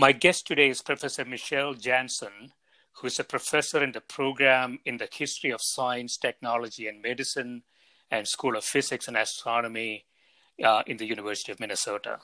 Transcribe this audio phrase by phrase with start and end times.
[0.00, 2.52] My guest today is Professor Michel Janssen,
[2.92, 7.64] who is a professor in the program in the history of science, technology, and medicine,
[8.08, 10.04] and School of Physics and Astronomy
[10.62, 12.20] uh, in the University of Minnesota.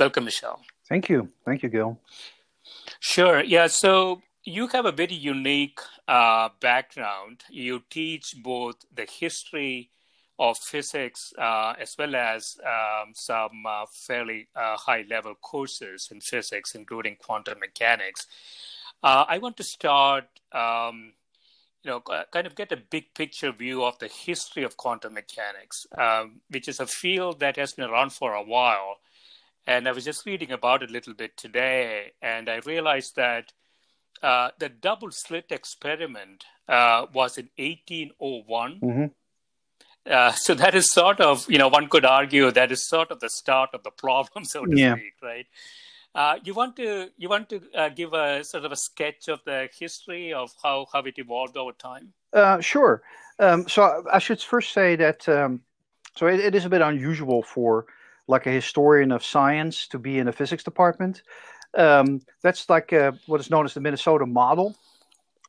[0.00, 0.60] Welcome, Michelle.
[0.88, 1.28] Thank you.
[1.44, 2.00] Thank you, Gil.
[2.98, 3.40] Sure.
[3.40, 3.68] Yeah.
[3.68, 7.44] So you have a very unique uh, background.
[7.48, 9.90] You teach both the history
[10.38, 16.20] of physics uh, as well as um, some uh, fairly uh, high level courses in
[16.20, 18.26] physics, including quantum mechanics.
[19.02, 21.12] Uh, I want to start, um,
[21.82, 22.02] you know,
[22.32, 26.68] kind of get a big picture view of the history of quantum mechanics, um, which
[26.68, 28.96] is a field that has been around for a while.
[29.66, 33.52] And I was just reading about it a little bit today, and I realized that
[34.22, 38.80] uh, the double slit experiment uh, was in 1801.
[38.80, 39.06] Mm-hmm
[40.10, 43.20] uh, so that is sort of, you know, one could argue that is sort of
[43.20, 44.94] the start of the problem, so to yeah.
[44.94, 45.46] speak, right?
[46.14, 49.38] Uh, you want to you want to uh, give a sort of a sketch of
[49.44, 52.12] the history of how how it evolved over time.
[52.32, 53.02] Uh, sure.
[53.38, 55.60] Um, so I should first say that um,
[56.16, 57.84] so it, it is a bit unusual for
[58.28, 61.22] like a historian of science to be in a physics department.
[61.74, 64.74] Um, that's like uh, what is known as the Minnesota model,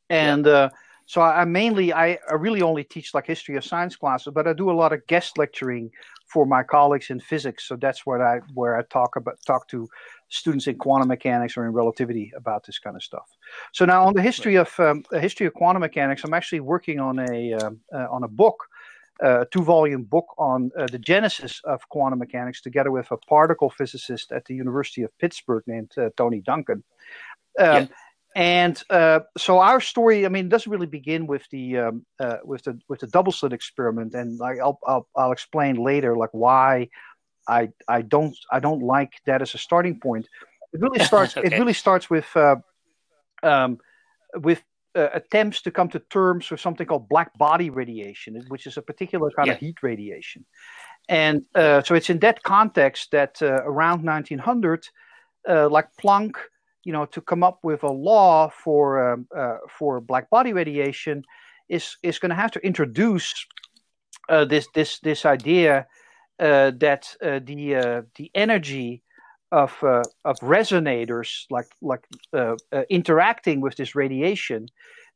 [0.09, 0.69] and yeah uh,
[1.07, 4.45] so I, I mainly I, I, really only teach like history of science classes, but
[4.45, 5.90] I do a lot of guest lecturing
[6.28, 7.66] for my colleagues in physics.
[7.66, 9.88] So that's what I where I talk about talk to
[10.28, 13.25] students in quantum mechanics or in relativity about this kind of stuff.
[13.72, 17.00] So now on the history of um, the history of quantum mechanics, I'm actually working
[17.00, 18.67] on a um, uh, on a book.
[19.23, 23.67] Uh, two volume book on uh, the genesis of quantum mechanics, together with a particle
[23.67, 26.84] physicist at the University of Pittsburgh named uh, Tony Duncan.
[27.57, 27.88] Um, yeah.
[28.37, 32.37] And uh, so our story, I mean, it doesn't really begin with the um, uh,
[32.43, 36.29] with the with the double slit experiment, and I, will I'll I'll explain later like
[36.33, 36.89] why
[37.47, 40.29] I I don't I don't like that as a starting point.
[40.71, 41.47] It really starts okay.
[41.47, 42.57] it really starts with uh,
[43.41, 43.79] um,
[44.35, 44.61] with
[44.93, 48.83] uh, attempts to come to terms with something called black body radiation, which is a
[48.83, 49.53] particular kind yeah.
[49.53, 50.45] of heat radiation.
[51.09, 54.87] And uh, so it's in that context that uh, around 1900,
[55.47, 56.35] like Planck
[56.87, 61.21] you know, to come up with a law for um, uh, for black body radiation
[61.67, 63.33] is is going to have to introduce
[64.29, 65.85] uh, this this this idea
[66.39, 69.03] uh, that uh, the uh, the energy
[69.51, 72.05] of uh, of resonators like like
[72.89, 74.69] interacting with this radiation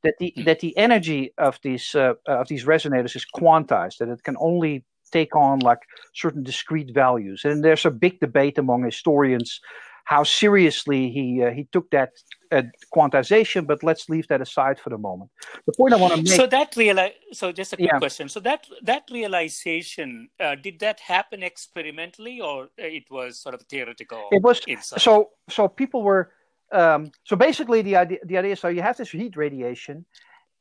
[0.03, 4.35] that the that the energy of these of these resonators is quantized that it can
[4.39, 5.79] only take on like
[6.13, 7.41] certain discrete values.
[7.45, 9.59] And there's a big debate among historians
[10.05, 12.11] how seriously he uh, he took that
[12.51, 12.63] uh,
[12.93, 15.31] quantization, but let's leave that aside for the moment.
[15.65, 16.33] The point I want to make.
[16.33, 17.99] So that reali- So just a quick yeah.
[17.99, 18.29] question.
[18.29, 24.27] So that that realization uh, did that happen experimentally, or it was sort of theoretical?
[24.31, 24.61] It was.
[24.67, 25.01] Insight?
[25.01, 26.31] So so people were.
[26.73, 30.05] Um, so basically, the idea the idea is so you have this heat radiation,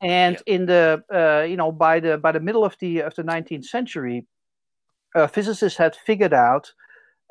[0.01, 0.53] and yeah.
[0.55, 3.65] in the uh, you know by the by the middle of the of the 19th
[3.65, 4.27] century,
[5.15, 6.71] uh, physicists had figured out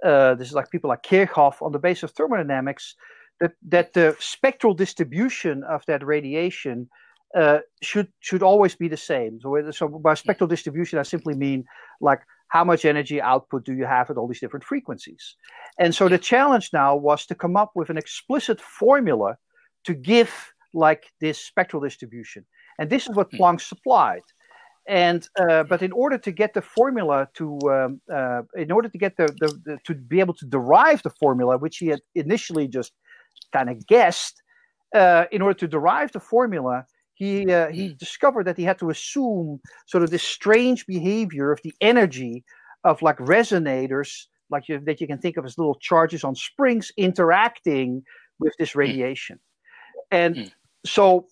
[0.04, 2.94] uh, this is like people like Kirchhoff on the basis of thermodynamics,
[3.40, 6.88] that, that the spectral distribution of that radiation
[7.36, 9.40] uh, should should always be the same.
[9.40, 11.64] So, so by spectral distribution, I simply mean
[12.00, 15.36] like how much energy output do you have at all these different frequencies?
[15.78, 19.36] And so the challenge now was to come up with an explicit formula
[19.84, 20.32] to give
[20.74, 22.44] like this spectral distribution.
[22.78, 23.36] And this is what hmm.
[23.36, 24.22] Planck supplied.
[24.88, 28.98] And uh, but in order to get the formula to um, uh, in order to
[28.98, 32.66] get the, the, the, to be able to derive the formula, which he had initially
[32.66, 32.92] just
[33.52, 34.42] kind of guessed,
[34.94, 36.84] uh, in order to derive the formula,
[37.14, 41.60] he uh, he discovered that he had to assume sort of this strange behavior of
[41.62, 42.44] the energy
[42.84, 46.90] of like resonators, like you, that you can think of as little charges on springs
[46.96, 48.02] interacting
[48.38, 48.80] with this hmm.
[48.80, 49.38] radiation,
[50.10, 50.52] and mm.
[50.86, 51.26] so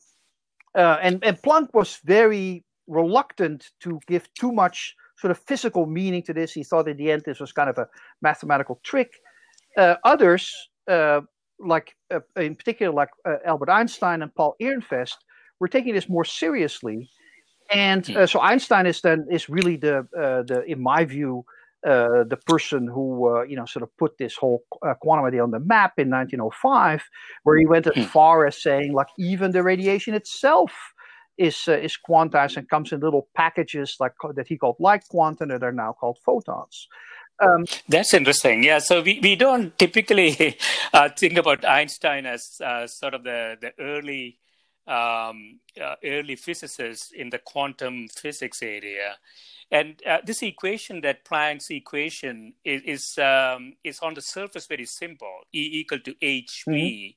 [0.76, 6.23] uh, and and Planck was very reluctant to give too much sort of physical meaning
[6.23, 6.52] to this.
[6.52, 7.88] He thought in the end this was kind of a
[8.23, 9.12] mathematical trick.
[9.76, 10.52] Uh, others,
[10.88, 11.20] uh,
[11.61, 15.17] like uh, in particular, like uh, Albert Einstein and Paul Ehrenfest,
[15.61, 17.11] we're taking this more seriously.
[17.70, 18.17] And hmm.
[18.17, 21.44] uh, so Einstein is then is really the uh, the in my view
[21.87, 25.43] uh, the person who uh, you know sort of put this whole uh, quantum idea
[25.43, 27.05] on the map in 1905,
[27.44, 28.02] where he went as hmm.
[28.02, 30.73] far as saying like even the radiation itself
[31.38, 35.49] is uh, is quantized and comes in little packages like that he called light quantum
[35.49, 36.88] that are now called photons.
[37.40, 38.64] Um, That's interesting.
[38.64, 38.81] Yeah.
[38.81, 40.58] So we, we don't typically
[40.93, 44.38] uh, think about Einstein as uh, sort of the, the early
[44.88, 49.17] um, uh, early physicists in the quantum physics area.
[49.70, 54.87] And uh, this equation, that Planck's equation, is is, um, is on the surface very
[54.87, 57.11] simple: E equal to hv, mm-hmm.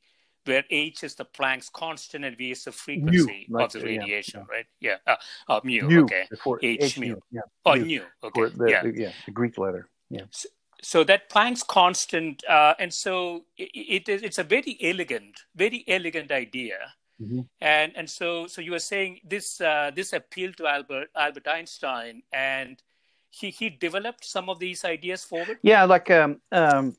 [0.45, 4.39] Where h is the Planck's constant and v is the frequency mu, of the radiation,
[4.41, 4.65] yeah, right?
[4.79, 5.15] Yeah, uh,
[5.47, 6.03] uh, nu, nu.
[6.03, 6.27] Okay,
[6.63, 7.19] h, h nu.
[7.31, 7.41] Yeah.
[7.65, 8.01] Oh, nu.
[8.23, 8.49] Okay.
[8.57, 8.83] The, yeah.
[8.83, 9.87] The, yeah, the Greek letter.
[10.09, 10.25] Yeah.
[10.31, 10.49] So,
[10.81, 14.23] so that Planck's constant, uh, and so it, it is.
[14.23, 17.41] It's a very elegant, very elegant idea Mm-hmm.
[17.61, 22.23] And and so so you were saying this uh, this appealed to Albert Albert Einstein,
[22.33, 22.81] and
[23.29, 25.59] he he developed some of these ideas forward.
[25.61, 26.95] Yeah, like um, um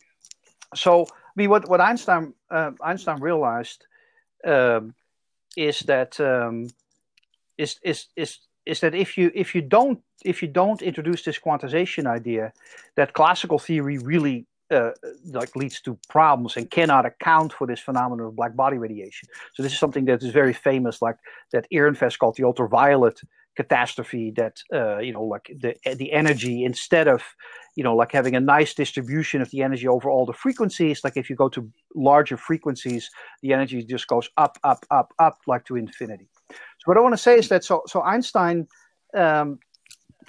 [0.75, 3.87] so I mean, what what Einstein uh, Einstein realized
[4.45, 4.95] um,
[5.57, 6.69] is that um,
[7.57, 11.39] is is is is that if you if you don't if you don't introduce this
[11.39, 12.53] quantization idea,
[12.97, 14.91] that classical theory really uh,
[15.27, 19.29] like leads to problems and cannot account for this phenomenon of black body radiation.
[19.55, 21.17] So this is something that is very famous, like
[21.53, 23.21] that Ehrenfest called the ultraviolet
[23.57, 24.33] catastrophe.
[24.33, 27.23] That uh, you know, like the the energy instead of
[27.77, 31.03] you know like having a nice distribution of the energy over all the frequencies.
[31.05, 33.11] Like if you go to larger frequencies,
[33.43, 36.29] the energy just goes up, up, up, up, like to infinity.
[36.51, 38.67] So what I want to say is that so so Einstein.
[39.15, 39.59] Um,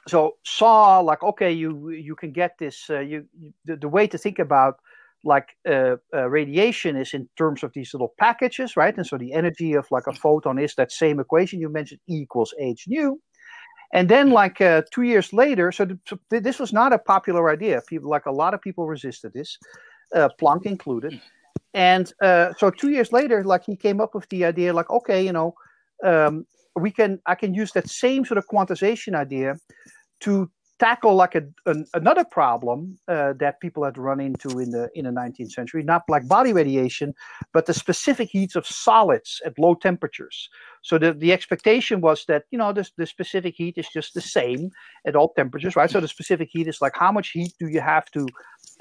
[0.08, 4.06] so saw like okay you you can get this uh, you, you the, the, way
[4.06, 4.80] to think about
[5.24, 8.96] like uh, uh, radiation is in terms of these little packages right?
[8.98, 12.22] And so the energy of like a photon is that same equation you mentioned e
[12.22, 13.20] equals h nu.
[13.94, 17.50] And then like uh, two years later so, the, so, this was not a popular
[17.50, 17.82] idea.
[17.88, 19.58] People like a lot of people resisted this
[20.16, 21.22] uh, planck included.
[21.74, 25.24] And uh, so two years later like he came up with the idea like okay
[25.24, 25.54] you know
[26.04, 29.56] um, we can I can use that same sort of quantization idea
[30.22, 30.50] to
[30.84, 35.06] tackle like a, an, another problem uh, that people had run into in the in
[35.06, 37.14] the 19th century not black body radiation
[37.54, 40.50] but the specific heats of solids at low temperatures.
[40.82, 44.26] So the, the expectation was that you know the, the specific heat is just the
[44.38, 44.72] same
[45.06, 45.90] at all temperatures right?
[45.90, 48.28] So the specific heat is like how much heat do you have to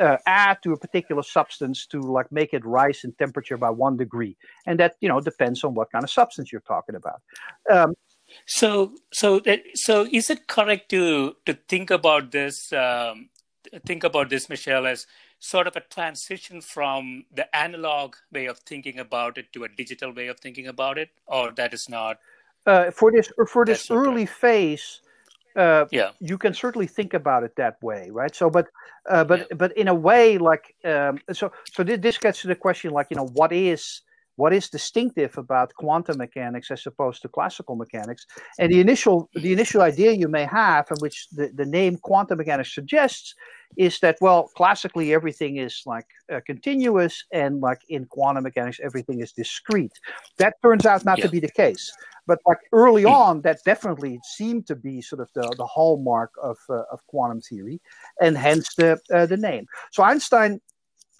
[0.00, 3.96] uh, add to a particular substance to like make it rise in temperature by one
[3.96, 4.36] degree?
[4.66, 7.20] And that you know depends on what kind of substance you're talking about.
[7.70, 7.94] Um,
[8.46, 9.40] so, so,
[9.74, 12.72] so, is it correct to to think about this?
[12.72, 13.28] Um,
[13.86, 15.06] think about this, Michel, as
[15.38, 20.12] sort of a transition from the analog way of thinking about it to a digital
[20.12, 22.18] way of thinking about it, or that is not.
[22.64, 25.00] Uh, for this, for this early phase,
[25.56, 28.34] uh, yeah, you can certainly think about it that way, right?
[28.34, 28.68] So, but,
[29.10, 29.56] uh, but, yeah.
[29.56, 33.16] but in a way, like, um, so, so this gets to the question, like, you
[33.16, 34.02] know, what is
[34.42, 38.26] what is distinctive about quantum mechanics as opposed to classical mechanics
[38.58, 42.38] and the initial the initial idea you may have and which the, the name quantum
[42.38, 43.36] mechanics suggests
[43.76, 49.20] is that well classically everything is like uh, continuous and like in quantum mechanics everything
[49.20, 49.96] is discrete
[50.38, 51.26] that turns out not yeah.
[51.26, 51.92] to be the case
[52.26, 53.22] but like early hmm.
[53.22, 57.40] on that definitely seemed to be sort of the, the hallmark of, uh, of quantum
[57.40, 57.80] theory
[58.20, 60.60] and hence the, uh, the name so einstein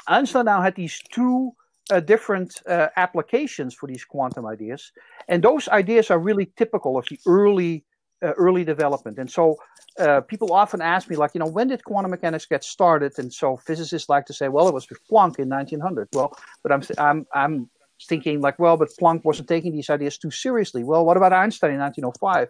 [0.09, 1.53] einstein now had these two
[1.93, 4.93] uh, different uh, applications for these quantum ideas,
[5.29, 7.85] and those ideas are really typical of the early
[8.23, 9.19] uh, early development.
[9.19, 9.57] And so
[9.99, 13.13] uh, people often ask me, like, you know, when did quantum mechanics get started?
[13.19, 16.09] And so physicists like to say, well, it was with Planck in 1900.
[16.13, 16.33] Well,
[16.63, 17.71] but I'm I'm I'm
[18.07, 20.85] thinking like, well, but Planck wasn't taking these ideas too seriously.
[20.85, 22.49] Well, what about Einstein in 1905?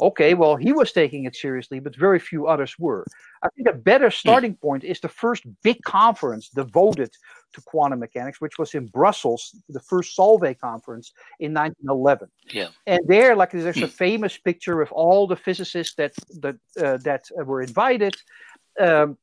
[0.00, 3.04] Okay, well, he was taking it seriously, but very few others were.
[3.42, 4.14] I think a better hmm.
[4.14, 7.10] starting point is the first big conference devoted
[7.54, 12.28] to quantum mechanics, which was in Brussels, the first Solvay conference in 1911.
[12.50, 12.68] Yeah.
[12.86, 13.86] And there, like, there's a hmm.
[13.86, 18.16] famous picture of all the physicists that that uh, that were invited.
[18.80, 19.18] Um,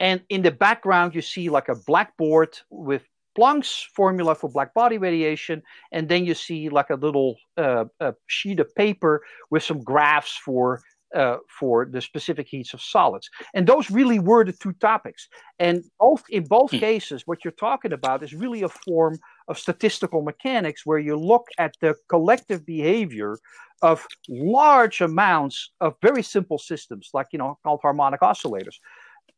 [0.00, 3.02] and in the background, you see like a blackboard with
[3.36, 8.14] Planck's formula for black body radiation, and then you see like a little uh, a
[8.26, 10.80] sheet of paper with some graphs for
[11.14, 13.28] uh, for the specific heats of solids.
[13.54, 15.28] And those really were the two topics.
[15.58, 16.78] And both in both hmm.
[16.78, 19.18] cases, what you're talking about is really a form
[19.48, 23.38] of statistical mechanics where you look at the collective behavior
[23.82, 28.76] of large amounts of very simple systems, like you know, called harmonic oscillators.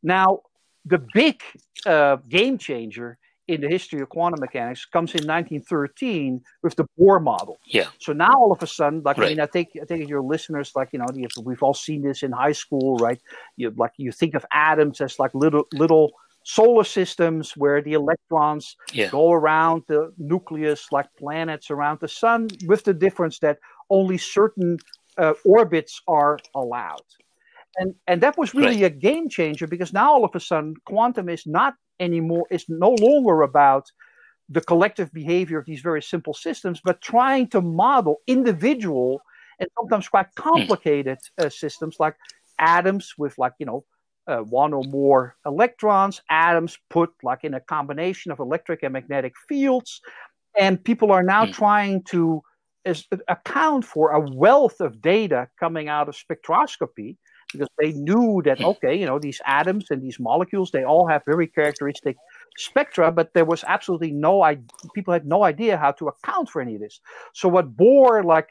[0.02, 0.40] Now,
[0.84, 1.42] the big
[1.87, 3.18] uh, game changer
[3.49, 7.58] in the history of quantum mechanics comes in 1913 with the Bohr model.
[7.66, 7.88] Yeah.
[7.99, 9.26] So now all of a sudden, like right.
[9.26, 11.06] I mean, I think I think your listeners, like you know,
[11.42, 13.20] we've all seen this in high school, right?
[13.56, 16.12] You like you think of atoms as like little little
[16.44, 19.08] solar systems where the electrons yeah.
[19.08, 23.58] go around the nucleus like planets around the sun, with the difference that
[23.90, 24.78] only certain
[25.18, 27.04] uh, orbits are allowed.
[27.76, 28.92] And and that was really right.
[28.92, 32.90] a game changer because now all of a sudden quantum is not anymore is no
[33.00, 33.90] longer about
[34.49, 39.23] the collective behavior of these very simple systems, but trying to model individual
[39.59, 40.42] and sometimes quite hmm.
[40.42, 42.16] complicated uh, systems like
[42.59, 43.85] atoms with like you know
[44.26, 49.35] uh, one or more electrons, atoms put like in a combination of electric and magnetic
[49.49, 50.00] fields,
[50.59, 51.52] and people are now mm.
[51.52, 52.42] trying to
[52.85, 57.16] is, account for a wealth of data coming out of spectroscopy
[57.52, 58.66] because they knew that hmm.
[58.66, 62.16] okay, you know, these atoms and these molecules they all have very characteristic
[62.56, 64.59] spectra, but there was absolutely no I
[64.94, 67.00] people had no idea how to account for any of this.
[67.32, 68.49] So what Bohr like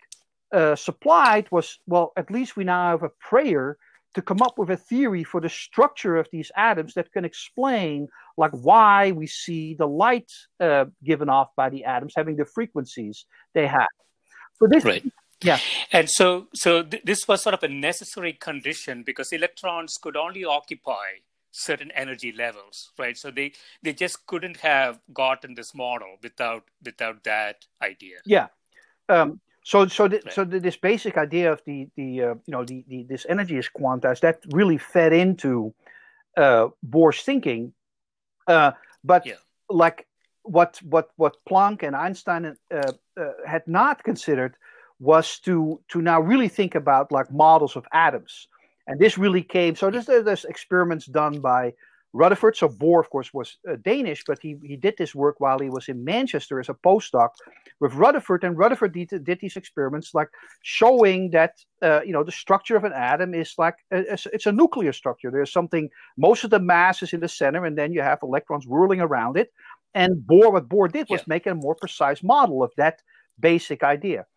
[0.51, 3.77] uh, supplied was well, at least we now have a prayer
[4.13, 8.07] to come up with a theory for the structure of these atoms that can explain
[8.37, 13.25] like why we see the light uh, given off by the atoms having the frequencies
[13.53, 13.87] they have.
[14.55, 15.03] So this right.
[15.43, 15.59] Yeah.
[15.91, 20.45] And so, so th- this was sort of a necessary condition because electrons could only
[20.45, 21.21] occupy
[21.51, 23.17] certain energy levels, right?
[23.17, 28.17] So they they just couldn't have gotten this model without without that idea.
[28.25, 28.47] Yeah.
[29.09, 30.33] Um, so so the, right.
[30.33, 33.57] so the, this basic idea of the the uh, you know the, the this energy
[33.57, 35.73] is quantized that really fed into
[36.37, 37.73] uh, Bohr's thinking,
[38.47, 38.71] uh,
[39.03, 39.35] but yeah.
[39.69, 40.07] like
[40.43, 44.55] what what what Planck and Einstein uh, uh, had not considered
[45.01, 48.47] was to to now really think about like models of atoms.
[48.87, 51.73] And this really came so there's, there's experiments done by
[52.13, 52.55] rutherford.
[52.55, 55.69] So bohr of course was uh, danish but he, he did this work while he
[55.69, 57.29] was in manchester as a postdoc
[57.79, 58.43] with rutherford.
[58.43, 60.29] And rutherford did, did these experiments like
[60.61, 64.51] showing that uh, you know the structure of an atom is like a, it's a
[64.51, 65.31] nuclear structure.
[65.31, 68.67] There's something most of the mass is in the center and then you have electrons
[68.67, 69.51] whirling around it.
[69.95, 71.25] And bohr what bohr did was yeah.
[71.33, 73.01] make a more precise model of that
[73.39, 74.27] basic idea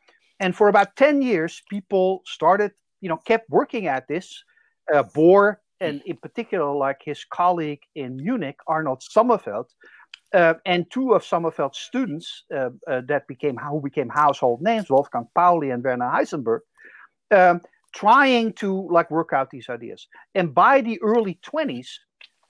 [0.44, 4.44] and for about 10 years, people started, you know, kept working at this.
[4.92, 9.68] Uh, Bohr, and in particular, like his colleague in Munich, Arnold Sommerfeld,
[10.34, 15.28] uh, and two of Sommerfeld's students uh, uh, that became who became household names, Wolfgang
[15.34, 16.60] Pauli and Werner Heisenberg,
[17.30, 17.62] um,
[17.94, 20.06] trying to like work out these ideas.
[20.34, 21.88] And by the early 20s,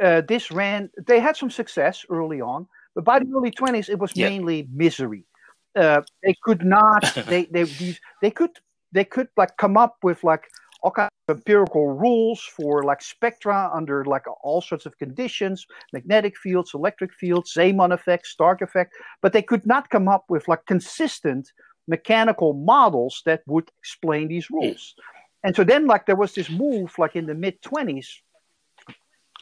[0.02, 0.90] uh, this ran.
[1.06, 4.30] They had some success early on, but by the early 20s, it was yeah.
[4.30, 5.26] mainly misery
[5.76, 8.50] uh, they could not they they these they could
[8.92, 10.44] they could like come up with like
[10.82, 16.36] all kinds of empirical rules for like spectra under like all sorts of conditions magnetic
[16.36, 20.64] fields electric fields Zeeman effect stark effect but they could not come up with like
[20.66, 21.50] consistent
[21.88, 24.94] mechanical models that would explain these rules.
[25.42, 28.06] And so then like there was this move like in the mid 20s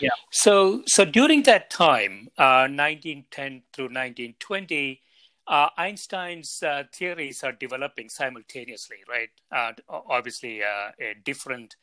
[0.00, 0.08] yeah.
[0.30, 5.00] So so during that time uh 1910 through 1920
[5.46, 9.30] uh, Einstein's uh, theories are developing simultaneously, right?
[9.50, 11.76] Uh, obviously, uh, a different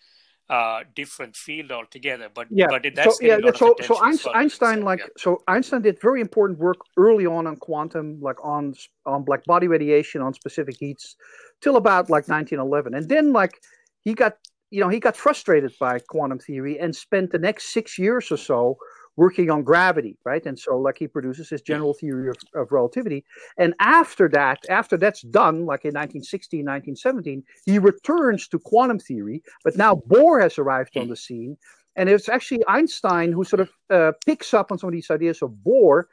[0.50, 5.00] uh, different field altogether, but yeah, but that's so, yeah, so so Einstein, Einstein like
[5.00, 5.06] yeah.
[5.18, 8.74] so Einstein did very important work early on on quantum, like on
[9.06, 11.16] on black body radiation, on specific heats,
[11.62, 13.62] till about like 1911, and then like
[14.02, 14.38] he got
[14.72, 18.38] you know he got frustrated by quantum theory and spent the next six years or
[18.38, 18.78] so
[19.16, 20.46] working on gravity, right?
[20.46, 23.26] And so, like, he produces his general theory of, of relativity.
[23.58, 29.44] And after that, after that's done, like in 1916, 1917, he returns to quantum theory.
[29.64, 31.58] But now Bohr has arrived on the scene.
[31.96, 35.42] And it's actually Einstein who sort of uh, picks up on some of these ideas
[35.42, 36.04] of Bohr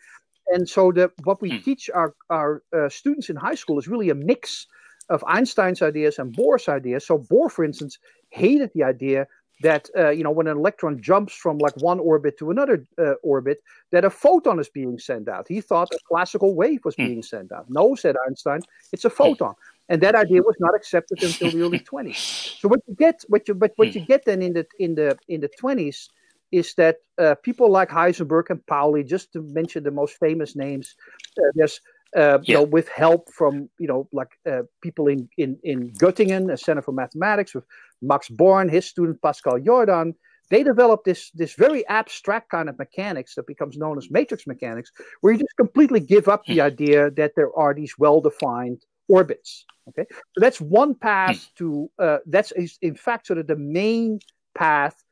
[0.48, 1.64] and so the what we mm.
[1.64, 4.66] teach our our uh, students in high school is really a mix
[5.08, 7.06] of Einstein's ideas and Bohr's ideas.
[7.06, 7.98] So Bohr, for instance,
[8.30, 9.26] hated the idea
[9.62, 13.14] that uh, you know when an electron jumps from like one orbit to another uh,
[13.22, 15.46] orbit that a photon is being sent out.
[15.48, 17.06] He thought a classical wave was mm.
[17.06, 17.66] being sent out.
[17.68, 18.60] No said einstein
[18.92, 19.54] it's a photon.
[19.88, 23.46] And that idea was not accepted until the early 20s so what you get what
[23.46, 26.08] you but what you get then in the in the in the 20s
[26.52, 30.96] is that uh, people like heisenberg and pauli just to mention the most famous names
[31.38, 31.80] uh, there's
[32.14, 32.38] uh, yeah.
[32.42, 36.56] you know, with help from you know like uh, people in, in in Göttingen, a
[36.56, 37.64] center for mathematics, with
[38.02, 40.14] Max Born, his student Pascual Jordan,
[40.50, 44.92] they developed this this very abstract kind of mechanics that becomes known as matrix mechanics,
[45.20, 46.60] where you just completely give up the hmm.
[46.60, 49.64] idea that there are these well-defined orbits.
[49.88, 51.64] Okay, so that's one path hmm.
[51.64, 54.20] to uh, that's in fact sort of the main
[54.54, 55.02] path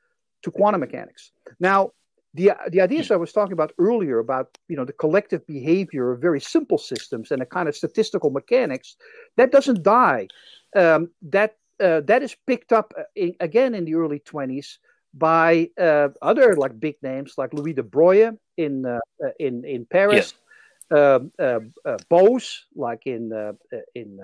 [0.43, 1.33] to quantum mechanics.
[1.59, 1.93] Now,
[2.35, 6.21] the the ideas I was talking about earlier about you know the collective behavior of
[6.21, 8.97] very simple systems and a kind of statistical mechanics
[9.37, 10.27] that doesn't die.
[10.77, 14.79] Um, that uh, that is picked up uh, in, again in the early 20s
[15.15, 19.87] by uh, other like big names like Louis de Broglie in uh, uh in in
[19.87, 20.35] Paris.
[20.91, 21.61] Um, uh,
[22.11, 23.33] Bose, like in
[23.95, 24.21] in,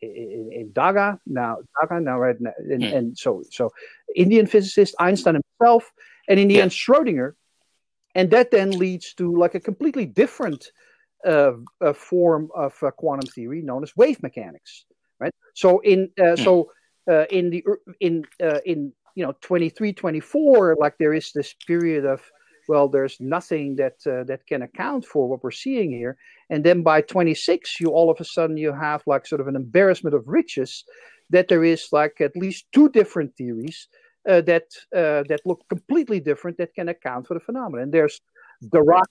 [0.00, 2.36] in in Dhaka now, Dhaka now, right?
[2.38, 2.94] And, mm.
[2.94, 3.70] and so so
[4.16, 5.90] Indian physicist Einstein himself,
[6.28, 6.62] and in the yeah.
[6.62, 7.32] end Schrodinger,
[8.14, 10.70] and that then leads to like a completely different
[11.26, 14.84] uh, uh, form of uh, quantum theory known as wave mechanics,
[15.18, 15.32] right?
[15.54, 16.44] So in mm.
[16.44, 16.70] so
[17.10, 17.64] uh, in the
[18.00, 22.22] in uh, in you know 23, 24, like there is this period of
[22.68, 26.18] well, there's nothing that that can account for what we're seeing here,
[26.50, 29.56] and then by 26, you all of a sudden you have like sort of an
[29.56, 30.84] embarrassment of riches
[31.30, 33.88] that there is like at least two different theories
[34.28, 37.84] uh, that uh, that look completely different that can account for the phenomenon.
[37.84, 38.20] And there's
[38.60, 39.10] the rock.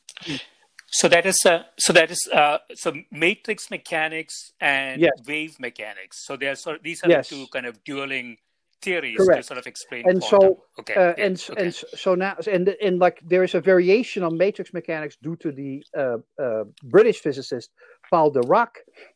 [0.89, 5.11] So that is uh, so that is uh, so matrix mechanics and yes.
[5.27, 6.25] wave mechanics.
[6.25, 7.29] So they are sort of, these are yes.
[7.29, 8.37] the two kind of dueling
[8.81, 9.41] theories Correct.
[9.41, 10.03] to sort of explain.
[10.07, 10.39] And quantum.
[10.39, 11.25] so okay, uh, yeah.
[11.25, 11.65] and okay.
[11.65, 15.51] and so now and and like there is a variation on matrix mechanics due to
[15.51, 17.71] the uh, uh, British physicist
[18.09, 18.69] Paul Dirac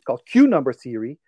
[0.06, 1.20] called Q number theory,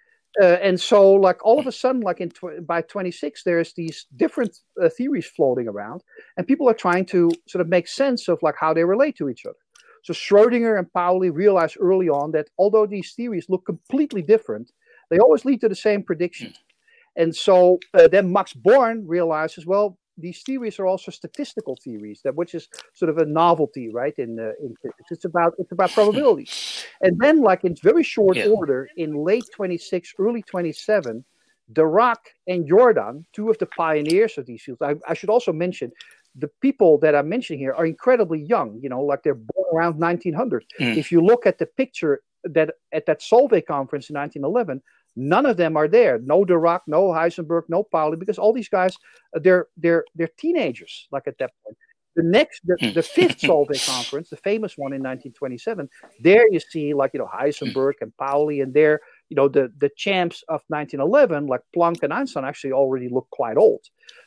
[0.41, 4.05] uh, and so like all of a sudden like in tw- by 26 there's these
[4.15, 6.01] different uh, theories floating around
[6.37, 9.29] and people are trying to sort of make sense of like how they relate to
[9.29, 9.57] each other
[10.03, 14.71] so schrodinger and pauli realized early on that although these theories look completely different
[15.09, 17.21] they always lead to the same prediction hmm.
[17.21, 22.35] and so uh, then max born realizes well these theories are also statistical theories that
[22.35, 25.91] which is sort of a novelty right in uh, in physics it's about it's about
[25.91, 26.47] probability
[27.01, 28.45] and then like in very short yeah.
[28.45, 31.23] order in late 26 early 27
[31.71, 34.81] Dirac and Jordan, two of the pioneers of these fields.
[34.81, 35.91] I, I, should also mention
[36.35, 38.79] the people that I'm mentioning here are incredibly young.
[38.81, 40.65] You know, like they're born around 1900.
[40.79, 40.97] Mm.
[40.97, 44.81] If you look at the picture that at that Solvay conference in 1911,
[45.15, 46.19] None of them are there.
[46.19, 48.95] No Dirac, no Heisenberg, no Pauli, because all these guys,
[49.35, 51.07] uh, they're they're they're teenagers.
[51.11, 51.77] Like at that point,
[52.15, 52.93] the next, the, hmm.
[52.93, 57.29] the fifth Solvay conference, the famous one in 1927, there you see like you know
[57.33, 62.13] Heisenberg and Pauli, and there you know the the champs of 1911, like Planck and
[62.13, 63.81] Einstein, actually already look quite old.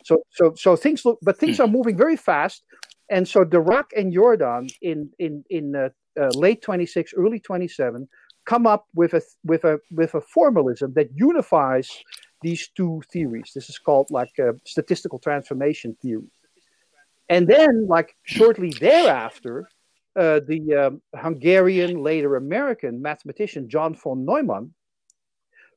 [0.04, 2.64] So so so things look, but things are moving very fast,
[3.10, 5.88] and so Dirac and Jordan in in in uh,
[6.20, 8.08] uh, late 26, early 27
[8.46, 11.88] come up with a with a with a formalism that unifies
[12.42, 13.52] these two theories.
[13.54, 14.30] This is called like
[14.64, 16.30] statistical transformation theory.
[17.28, 19.68] And then, like shortly thereafter,
[20.16, 24.72] uh, the um, Hungarian, later American mathematician John von Neumann,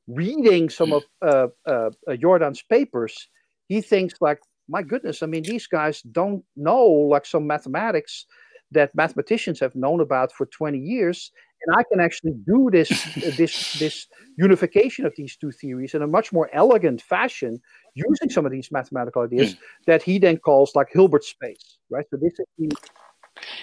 [0.06, 3.28] reading some of uh, uh, uh, Jordan's papers,
[3.68, 8.26] he thinks like, my goodness, I mean, these guys don't know like some mathematics
[8.70, 11.32] that mathematicians have known about for 20 years
[11.66, 12.88] and I can actually do this
[13.36, 17.60] this this unification of these two theories in a much more elegant fashion
[17.94, 19.58] using some of these mathematical ideas mm.
[19.86, 22.06] that he then calls like Hilbert space, right?
[22.10, 22.76] So this is the,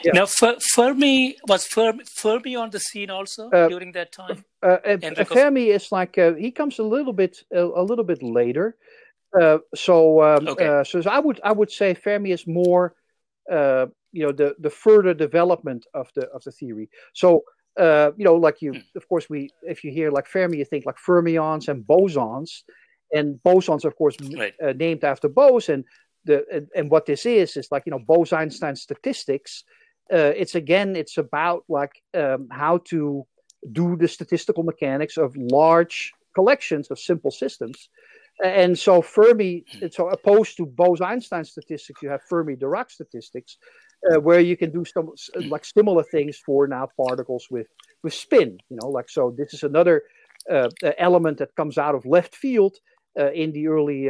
[0.04, 0.12] yeah.
[0.14, 4.44] Now, Fermi was Fermi, Fermi on the scene also uh, during that time.
[4.64, 8.78] Uh, uh, Fermi is like uh, he comes a little bit a little bit later.
[9.40, 10.68] Uh, so, um, okay.
[10.68, 12.96] Uh, so I would I would say Fermi is more
[13.50, 16.90] you know the the further development of the of the theory.
[17.14, 17.44] So
[17.78, 18.80] uh, you know, like you, hmm.
[18.98, 22.64] of course, we if you hear like Fermi, you think like fermions and bosons,
[23.12, 24.54] and bosons, of course, right.
[24.64, 25.84] uh, named after Bose, and
[26.26, 29.64] the and, and, what this is is like you know Bose-Einstein statistics.
[30.12, 33.26] Uh, it's again, it's about like um, how to
[33.72, 37.90] do the statistical mechanics of large collections of simple systems.
[38.44, 39.88] And so Fermi, hmm.
[39.92, 43.58] so opposed to Bose-Einstein statistics, you have Fermi-Dirac statistics,
[44.12, 45.12] uh, where you can do some
[45.48, 47.68] like similar things for now particles with
[48.04, 48.58] with spin.
[48.70, 49.34] You know, like so.
[49.38, 50.04] This is another
[50.52, 52.76] uh, element that comes out of left field
[53.20, 54.10] uh, in the early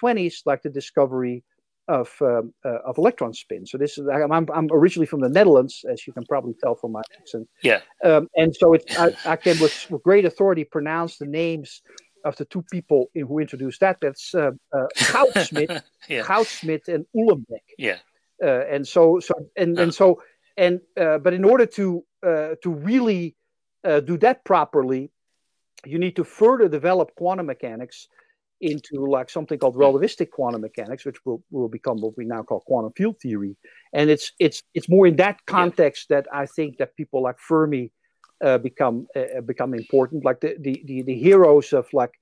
[0.00, 1.44] 20s, uh, like the discovery
[1.88, 3.64] of um, uh, of electron spin.
[3.66, 6.92] So this is I'm, I'm originally from the Netherlands, as you can probably tell from
[6.92, 7.48] my accent.
[7.62, 7.80] Yeah.
[8.04, 11.82] Um, and so it I, I, can with, with great authority pronounce the names
[12.24, 13.98] of the two people who introduced that.
[14.00, 16.22] That's uh, uh, Goudsmit, yeah.
[16.22, 17.62] Goudsmit and Uhlenbeck.
[17.78, 17.98] Yeah.
[18.42, 20.20] Uh, and so so and and so
[20.56, 23.34] and uh, but in order to uh, to really
[23.84, 25.10] uh, do that properly,
[25.84, 28.08] you need to further develop quantum mechanics
[28.60, 32.60] into like something called relativistic quantum mechanics, which will, will become what we now call
[32.60, 33.56] quantum field theory.
[33.92, 36.16] And it's it's it's more in that context yeah.
[36.16, 37.92] that I think that people like Fermi
[38.44, 40.24] uh, become uh, become important.
[40.24, 42.12] Like the, the, the, the, heroes of like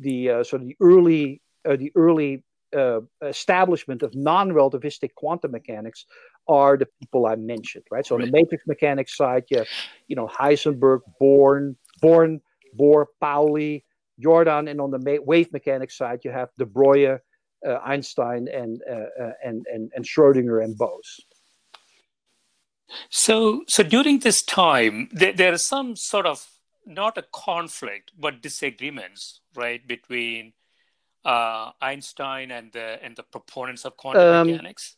[0.00, 6.06] the uh, sort of the early uh, the early uh, establishment of non-relativistic quantum mechanics
[6.48, 8.04] are the people I mentioned, right?
[8.04, 8.22] So right.
[8.22, 9.68] on the matrix mechanics side, you have,
[10.08, 12.40] you know, Heisenberg, Born, Born,
[12.78, 13.84] Bohr, Pauli,
[14.18, 17.18] Jordan, and on the wave mechanics side, you have De Broglie, uh,
[17.84, 21.20] Einstein, and, uh, uh, and and and Schrödinger and Bose.
[23.08, 26.46] So, so during this time, there, there is some sort of
[26.84, 30.52] not a conflict, but disagreements, right, between
[31.24, 34.96] uh, Einstein and the and the proponents of quantum um, mechanics.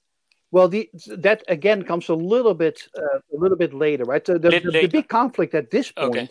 [0.51, 4.25] Well, the, that again comes a little bit uh, a little bit later, right?
[4.25, 6.29] So the, the, the, big conflict at this point okay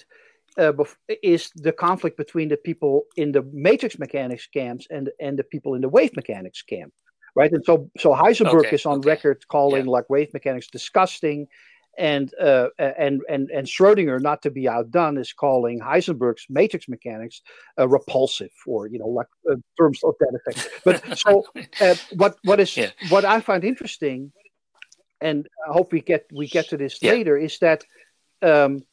[0.57, 0.71] uh,
[1.21, 5.75] is the conflict between the people in the matrix mechanics camps and and the people
[5.75, 6.93] in the wave mechanics camp,
[7.35, 7.51] right?
[7.51, 9.09] And so so Heisenberg okay, is on okay.
[9.09, 9.91] record calling yeah.
[9.91, 11.47] like wave mechanics disgusting,
[11.97, 17.41] and uh, and and and Schrödinger, not to be outdone, is calling Heisenberg's matrix mechanics
[17.79, 20.69] uh, repulsive, or you know, like uh, terms of that effect.
[20.83, 21.45] But so
[21.81, 22.89] uh, what what is yeah.
[23.09, 24.31] what I find interesting,
[25.21, 27.11] and I hope we get we get to this yeah.
[27.11, 27.83] later, is that.
[28.41, 28.83] Um,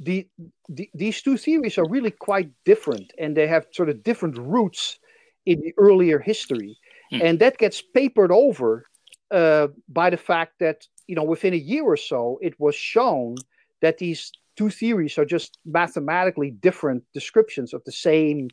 [0.00, 0.26] the,
[0.68, 4.98] the, these two theories are really quite different and they have sort of different roots
[5.46, 6.76] in the earlier history
[7.10, 7.20] hmm.
[7.22, 8.86] and that gets papered over
[9.30, 13.36] uh, by the fact that you know within a year or so it was shown
[13.82, 18.48] that these two theories are just mathematically different descriptions of the same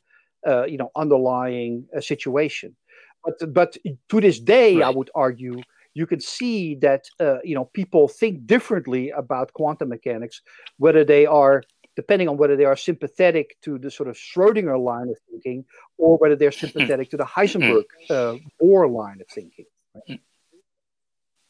[0.48, 2.76] uh, you know underlying uh, situation
[3.24, 3.78] but but
[4.10, 4.86] to this day right.
[4.86, 5.62] i would argue
[5.94, 10.42] you can see that uh, you know people think differently about quantum mechanics,
[10.78, 11.64] whether they are
[11.96, 15.66] depending on whether they are sympathetic to the sort of Schrödinger line of thinking
[15.98, 19.66] or whether they're sympathetic to the Heisenberg uh, Bohr line of thinking.
[19.94, 20.22] Right?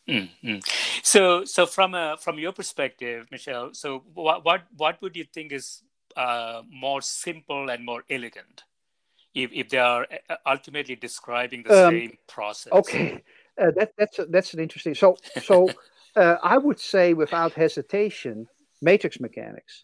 [0.09, 0.57] Mm-hmm.
[1.03, 5.51] So, so from a from your perspective, Michel, so what what what would you think
[5.51, 5.83] is
[6.17, 8.63] uh, more simple and more elegant,
[9.35, 12.73] if if they are uh, ultimately describing the um, same process?
[12.73, 13.23] Okay,
[13.61, 14.95] uh, that, that's a, that's an interesting.
[14.95, 15.69] So so
[16.15, 18.47] uh, I would say without hesitation,
[18.81, 19.83] matrix mechanics.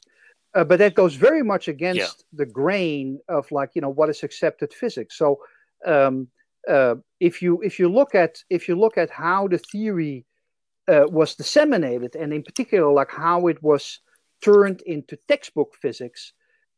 [0.56, 2.46] Uh, but that goes very much against yeah.
[2.46, 5.16] the grain of like you know what is accepted physics.
[5.18, 5.40] So
[5.86, 6.30] um,
[6.68, 10.26] uh, if you if you look at if you look at how the theory
[10.88, 14.00] uh, was disseminated, and in particular like how it was
[14.42, 16.34] turned into textbook physics,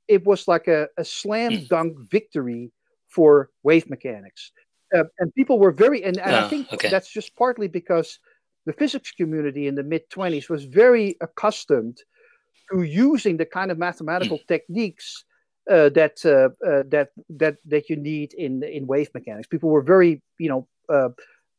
[0.08, 1.66] it was like a, a slam hmm.
[1.70, 2.72] dunk victory
[3.08, 4.52] for wave mechanics
[4.96, 6.90] uh, and people were very, and, and oh, I think okay.
[6.90, 8.20] that's just partly because
[8.66, 11.98] the physics community in the mid 20s was very accustomed
[12.72, 14.48] to using the kind of mathematical mm.
[14.48, 15.26] techniques
[15.70, 19.48] uh, that uh, uh, that that that you need in in wave mechanics.
[19.48, 21.10] People were very, you know, uh,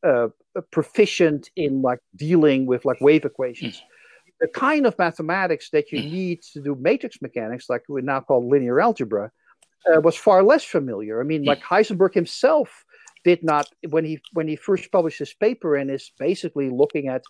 [0.03, 0.29] uh,
[0.71, 3.77] proficient in like dealing with like wave equations.
[3.77, 3.83] Mm.
[4.41, 6.11] The kind of mathematics that you mm.
[6.11, 9.31] need to do matrix mechanics, like we now call linear algebra,
[9.87, 11.21] uh, was far less familiar.
[11.21, 12.85] I mean, like Heisenberg himself
[13.25, 17.23] did not when he when he first published his paper and is basically looking at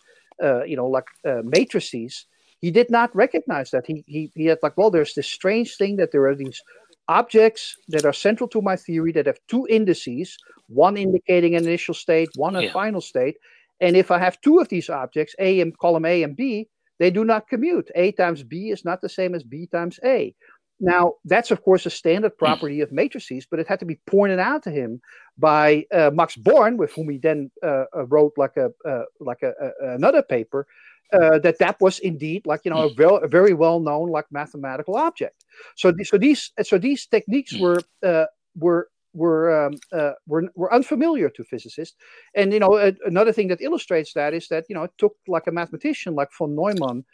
[0.42, 2.26] uh, you know like uh, matrices
[2.60, 3.86] he did not recognize that.
[3.86, 6.60] He, he he had like well there's this strange thing that there are these
[7.08, 10.36] objects that are central to my theory that have two indices
[10.68, 12.72] one indicating an initial state one a yeah.
[12.72, 13.36] final state.
[13.80, 16.68] And if i have two of these objects a and column a and b
[16.98, 17.90] they do not commute.
[17.94, 20.34] A times b is not the same as b times a
[20.80, 22.44] now, that's of course a standard hmm.
[22.44, 25.00] property of matrices, but it had to be pointed out to him
[25.38, 29.42] by uh, Max Born, with whom he then uh, uh wrote like a uh, like
[29.42, 30.66] a, a, another paper.
[31.12, 32.96] Uh, that that was indeed like you know a, hmm.
[32.96, 35.44] very, a very well known like mathematical object.
[35.76, 37.62] So th- so these so these techniques hmm.
[37.62, 41.96] were uh, were were, um, uh, were were unfamiliar to physicists.
[42.36, 45.16] And you know, a, another thing that illustrates that is that you know it took
[45.26, 47.04] like a mathematician like von Neumann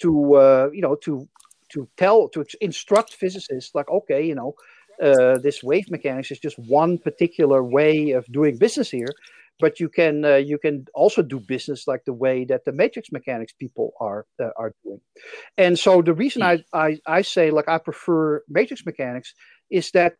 [0.00, 1.28] to uh, you know to
[1.72, 4.54] to tell to instruct physicists like okay you know
[5.02, 9.08] uh, this wave mechanics is just one particular way of doing business here
[9.62, 13.12] but you can uh, you can also do business like the way that the matrix
[13.12, 15.00] mechanics people are uh, are doing.
[15.56, 19.34] And so the reason I, I I say like I prefer matrix mechanics
[19.70, 20.16] is that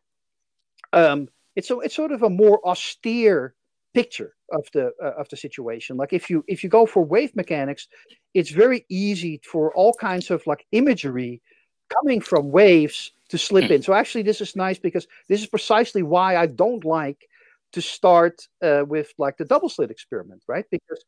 [0.93, 3.53] um, it's a, it's sort of a more austere
[3.93, 5.97] picture of the uh, of the situation.
[5.97, 7.87] Like if you if you go for wave mechanics,
[8.33, 11.41] it's very easy for all kinds of like imagery
[11.89, 13.73] coming from waves to slip hmm.
[13.73, 13.81] in.
[13.81, 17.27] So actually, this is nice because this is precisely why I don't like
[17.73, 20.65] to start uh, with like the double slit experiment, right?
[20.69, 21.03] Because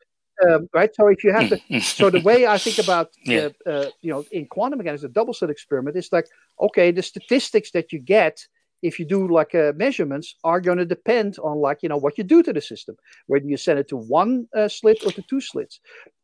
[0.46, 3.50] um, right, so if you have to, so the way I think about yeah.
[3.66, 6.28] uh, you know in quantum mechanics, the double slit experiment is like
[6.60, 8.46] okay, the statistics that you get
[8.82, 12.18] if you do like uh, measurements are going to depend on like you know what
[12.18, 12.96] you do to the system
[13.28, 15.80] whether you send it to one uh, slit or to two slits.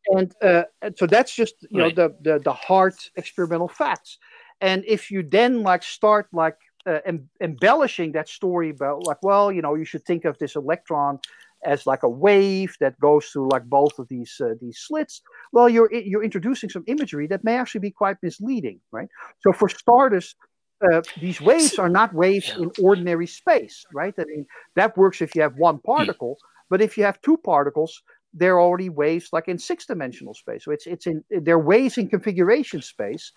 [0.07, 1.95] And, uh, and so that's just you right.
[1.95, 4.17] know the, the the hard experimental facts.
[4.59, 9.51] And if you then like start like uh, em- embellishing that story about like well
[9.51, 11.19] you know you should think of this electron
[11.63, 15.69] as like a wave that goes through like both of these uh, these slits well
[15.69, 19.09] you're you're introducing some imagery that may actually be quite misleading right?
[19.41, 20.35] So for starters
[20.82, 24.13] uh, these waves are not waves in ordinary space, right?
[24.17, 25.91] I mean, that works if you have one hmm.
[25.91, 26.38] particle,
[26.70, 28.02] but if you have two particles,
[28.34, 30.63] they're already waves like in six-dimensional space.
[30.63, 33.32] So it's it's in they're waves in configuration space,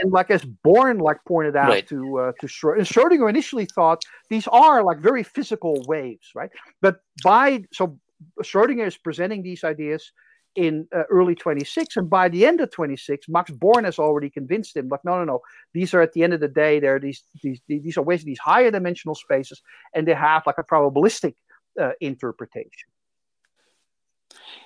[0.00, 1.86] and like as Born like pointed out right.
[1.88, 6.50] to uh, to Schrodinger, Schrodinger initially thought these are like very physical waves, right?
[6.80, 7.98] But by so
[8.42, 10.12] Schrodinger is presenting these ideas
[10.54, 14.76] in uh, early 26 and by the end of 26 max born has already convinced
[14.76, 15.40] him like no no no
[15.72, 18.38] these are at the end of the day they're these these these are ways these
[18.38, 19.62] higher dimensional spaces
[19.94, 21.34] and they have like a probabilistic
[21.80, 22.88] uh, interpretation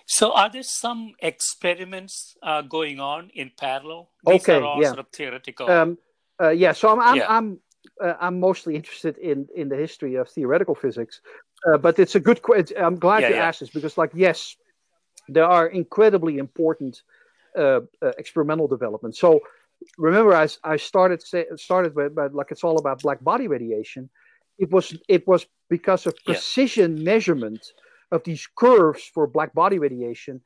[0.07, 4.89] so are there some experiments uh, going on in parallel these okay are all yeah.
[4.89, 5.99] sort of theoretical um,
[6.41, 7.27] uh, yeah so i'm i'm, yeah.
[7.29, 7.61] I'm
[8.03, 11.21] uh, I'm mostly interested in in the history of theoretical physics,
[11.67, 12.77] uh, but it's a good question.
[12.79, 14.57] I'm glad yeah, you asked this because, like, yes,
[15.35, 17.03] there are incredibly important
[17.57, 19.19] uh, uh, experimental developments.
[19.19, 19.41] So
[19.99, 24.09] remember, I, I started say, started with, but like it's all about black body radiation.
[24.59, 27.05] It was it was because of precision yeah.
[27.05, 27.73] measurement
[28.11, 30.41] of these curves for black body radiation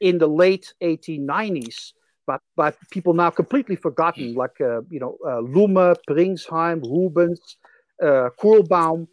[0.00, 1.92] in the late 1890s.
[2.26, 4.38] But, but people now completely forgotten, hmm.
[4.38, 7.56] like uh, you know, uh, Lummer, Pringsheim, Rubens,
[8.02, 9.08] uh, Kurlbaum.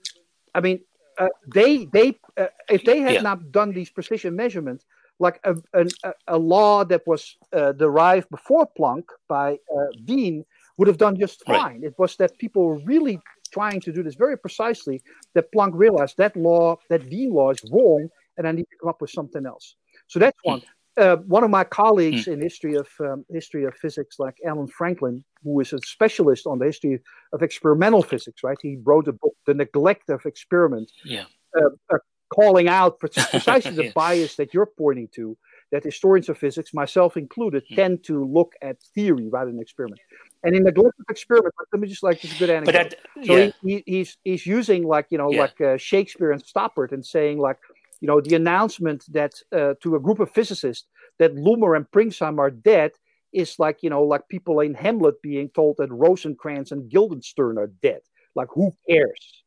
[0.53, 0.81] I mean,
[1.17, 3.21] uh, they they uh, if they had yeah.
[3.21, 4.85] not done these precision measurements,
[5.19, 10.45] like a, a, a law that was uh, derived before Planck by uh, Wien
[10.77, 11.55] would have done just fine.
[11.55, 11.83] Right.
[11.83, 13.19] It was that people were really
[13.53, 15.01] trying to do this very precisely
[15.33, 18.89] that Planck realized that law, that Wien law is wrong, and I need to come
[18.89, 19.75] up with something else.
[20.07, 20.61] So that's one.
[20.97, 22.31] Uh, one of my colleagues mm.
[22.33, 26.57] in history of um, history of physics, like Alan Franklin, who is a specialist on
[26.57, 27.01] the history
[27.33, 28.57] of experimental physics, right?
[28.61, 31.25] He wrote a book, "The Neglect of Experiment." Yeah.
[31.57, 31.97] Uh,
[32.29, 35.37] calling out precisely the bias that you're pointing to
[35.71, 37.75] that historians of physics, myself included, hmm.
[37.75, 39.99] tend to look at theory rather than experiment.
[40.43, 42.71] And in the of Experiment, let me just like a good anecdote.
[42.91, 43.51] That, so yeah.
[43.63, 45.41] he, he's he's using like you know yeah.
[45.41, 47.57] like uh, Shakespeare and Stoppard and saying like
[47.99, 52.37] you know the announcement that uh, to a group of physicists that Lummer and Pringsheim
[52.37, 52.91] are dead
[53.33, 57.71] is like you know like people in Hamlet being told that Rosencrantz and Guildenstern are
[57.81, 58.01] dead.
[58.35, 59.43] Like who cares?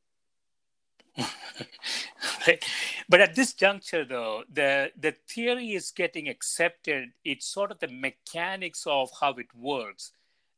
[3.09, 7.11] But at this juncture though the the theory is getting accepted.
[7.25, 10.13] It's sort of the mechanics of how it works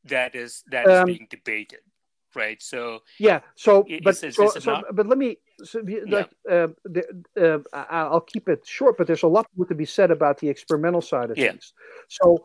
[0.04, 1.80] that is that is um, being debated
[2.34, 2.62] right?
[2.62, 7.04] So yeah so but is, so, is so, but let me so, like, uh, the,
[7.36, 10.48] uh, i'll keep it short but there's a lot more to be said about the
[10.48, 11.50] experimental side of yeah.
[11.50, 11.72] things.
[12.08, 12.42] So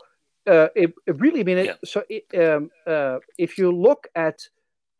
[0.47, 1.75] uh, it, it, really I mean it, yeah.
[1.83, 4.47] so it, um, uh, if you look at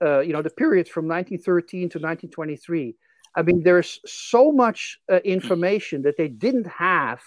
[0.02, 2.96] uh, you know the period from 1913 to 1923
[3.36, 7.22] I mean, there's so much uh, information that they didn't have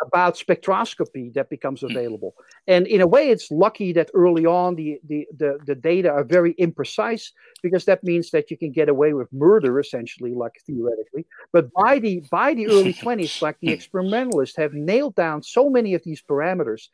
[0.00, 1.90] about spectroscopy that becomes hmm.
[1.90, 2.34] available.
[2.66, 6.24] And in a way, it's lucky that early on the, the, the, the, data are
[6.24, 7.30] very imprecise
[7.62, 11.26] because that means that you can get away with murder essentially, like theoretically.
[11.52, 15.94] But by the by the early 20s, like the experimentalists have nailed down so many
[15.94, 16.88] of these parameters,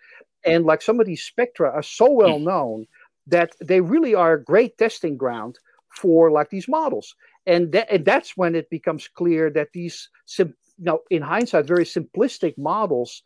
[0.44, 2.86] and like some of these spectra are so well known
[3.26, 5.58] that they really are a great testing ground
[5.90, 7.14] for like these models
[7.46, 12.57] and, and that's when it becomes clear that these sim- now in hindsight very simplistic
[12.59, 13.22] models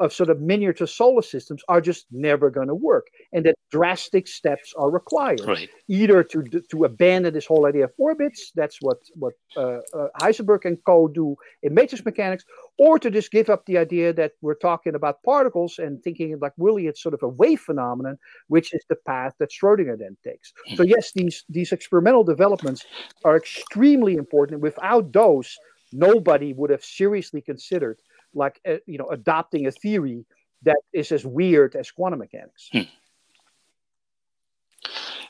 [0.00, 4.26] of sort of miniature solar systems are just never going to work, and that drastic
[4.26, 5.42] steps are required.
[5.46, 5.68] Right.
[5.88, 10.64] Either to to abandon this whole idea of orbits, that's what what uh, uh, Heisenberg
[10.64, 12.44] and co do in matrix mechanics,
[12.78, 16.54] or to just give up the idea that we're talking about particles and thinking like
[16.56, 18.16] really it's sort of a wave phenomenon,
[18.48, 20.52] which is the path that Schrodinger then takes.
[20.76, 22.86] So yes, these these experimental developments
[23.24, 24.62] are extremely important.
[24.62, 25.58] Without those,
[25.92, 27.98] nobody would have seriously considered
[28.34, 30.24] like uh, you know adopting a theory
[30.62, 32.68] that is as weird as quantum mechanics.
[32.72, 32.88] Hmm.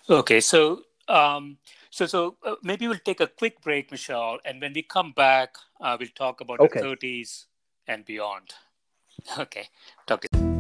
[0.09, 1.59] Okay, so um,
[1.91, 5.57] so so uh, maybe we'll take a quick break, Michel, and when we come back,
[5.81, 6.81] uh, we'll talk about okay.
[6.81, 7.47] the 30s
[7.87, 8.55] and beyond.
[9.39, 9.69] Okay,
[10.07, 10.51] talk to you.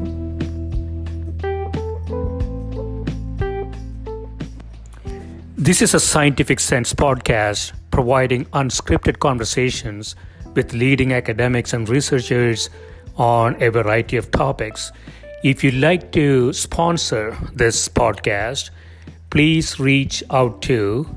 [5.56, 10.14] This is a Scientific Sense podcast providing unscripted conversations
[10.54, 12.70] with leading academics and researchers
[13.16, 14.92] on a variety of topics.
[15.42, 18.70] If you'd like to sponsor this podcast,
[19.30, 21.08] please reach out to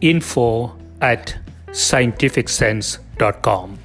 [0.00, 1.36] info at
[1.68, 3.78] scientificsense.com.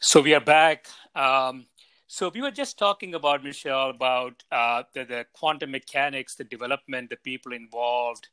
[0.00, 0.86] So we are back.
[1.14, 1.66] Um,
[2.06, 7.10] so we were just talking about Michel about uh, the, the, quantum mechanics, the development,
[7.10, 8.28] the people involved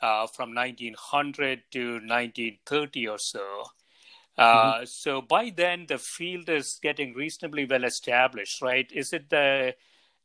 [0.00, 3.64] uh, from 1900 to 1930 or so.
[4.38, 4.84] Uh, mm-hmm.
[4.84, 8.90] So by then, the field is getting reasonably well established, right?
[8.92, 9.74] Is it the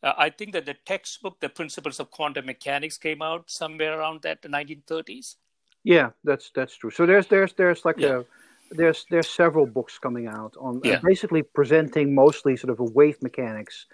[0.04, 4.24] uh, I think that the textbook, The Principles of Quantum Mechanics, came out somewhere around
[4.24, 5.36] that the 1930s.
[5.84, 6.92] Yeah, that's that's true.
[6.92, 8.20] So there's there's there's like yeah.
[8.20, 8.24] a
[8.72, 11.00] there's there's several books coming out on yeah.
[11.04, 13.88] basically presenting mostly sort of a wave mechanics,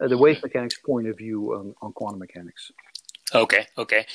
[0.00, 0.46] uh, the wave mm-hmm.
[0.46, 2.70] mechanics point of view on, on quantum mechanics.
[3.34, 4.06] Okay, okay,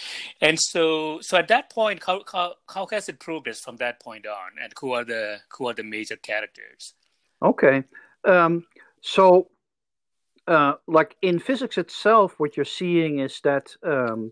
[0.41, 4.27] and so so at that point, how, how how has it progressed from that point
[4.27, 6.93] on, and who are the who are the major characters?
[7.41, 7.83] Okay,
[8.25, 8.65] um,
[9.01, 9.49] so
[10.47, 14.31] uh, like in physics itself, what you're seeing is that um,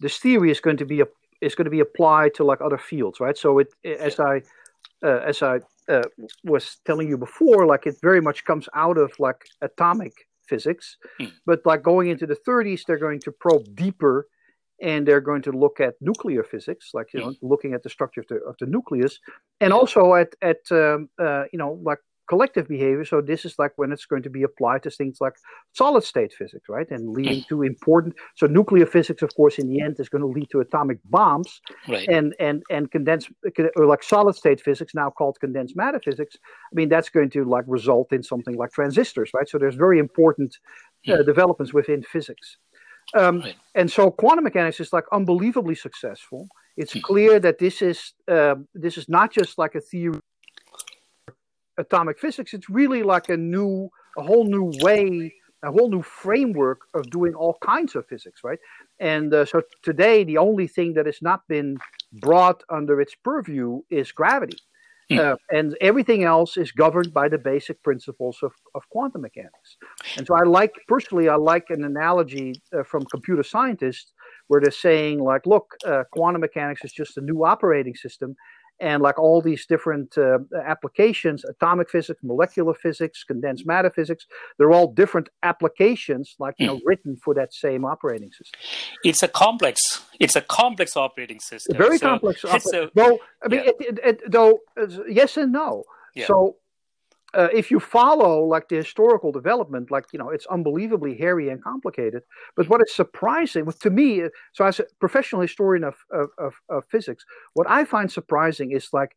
[0.00, 1.06] this theory is going to be a,
[1.40, 3.36] is going to be applied to like other fields, right?
[3.36, 4.42] So it, as I
[5.02, 6.02] uh, as I uh,
[6.44, 11.32] was telling you before, like it very much comes out of like atomic physics, mm.
[11.46, 14.26] but like going into the 30s, they're going to probe deeper
[14.80, 17.46] and they're going to look at nuclear physics, like you know, hmm.
[17.46, 19.18] looking at the structure of the, of the nucleus,
[19.60, 23.04] and also at at um, uh, you know like collective behavior.
[23.04, 25.34] So this is like when it's going to be applied to things like
[25.72, 26.88] solid state physics, right?
[26.90, 28.14] And leading to important.
[28.36, 31.60] So nuclear physics, of course, in the end is going to lead to atomic bombs,
[31.88, 32.08] right.
[32.08, 33.30] and and and condensed
[33.76, 36.36] or like solid state physics, now called condensed matter physics.
[36.72, 39.48] I mean, that's going to like result in something like transistors, right?
[39.48, 40.56] So there's very important
[41.08, 42.58] uh, developments within physics.
[43.14, 43.56] Um, right.
[43.74, 46.46] And so quantum mechanics is like unbelievably successful.
[46.76, 47.00] It's hmm.
[47.00, 50.20] clear that this is uh, this is not just like a theory
[51.78, 53.88] atomic physics, it's really like a new,
[54.18, 58.58] a whole new way, a whole new framework of doing all kinds of physics, right?
[59.00, 61.78] And uh, so today, the only thing that has not been
[62.12, 64.58] brought under its purview is gravity.
[65.10, 65.18] Hmm.
[65.18, 69.78] Uh, and everything else is governed by the basic principles of, of quantum mechanics.
[70.18, 74.12] And so I like, personally, I like an analogy uh, from computer scientists
[74.48, 78.36] where they're saying, like, look, uh, quantum mechanics is just a new operating system
[78.80, 84.72] and like all these different uh, applications atomic physics molecular physics condensed matter physics they're
[84.72, 86.86] all different applications like you know hmm.
[86.86, 88.60] written for that same operating system
[89.04, 89.80] it's a complex
[90.20, 93.70] it's a complex operating system very so, complex so, though i mean yeah.
[93.70, 94.58] it, it, it, though
[95.08, 95.82] yes and no
[96.14, 96.26] yeah.
[96.26, 96.56] so
[97.34, 101.62] uh, if you follow like the historical development, like you know, it's unbelievably hairy and
[101.62, 102.22] complicated.
[102.56, 106.84] But what is surprising, to me, so as a professional historian of, of, of, of
[106.86, 109.14] physics, what I find surprising is like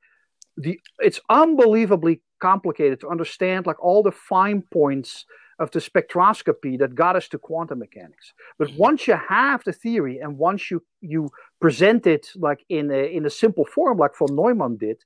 [0.58, 5.26] the it's unbelievably complicated to understand like all the fine points
[5.60, 8.34] of the spectroscopy that got us to quantum mechanics.
[8.58, 8.78] But mm-hmm.
[8.78, 11.30] once you have the theory and once you you
[11.62, 14.98] present it like in a in a simple form, like von Neumann did,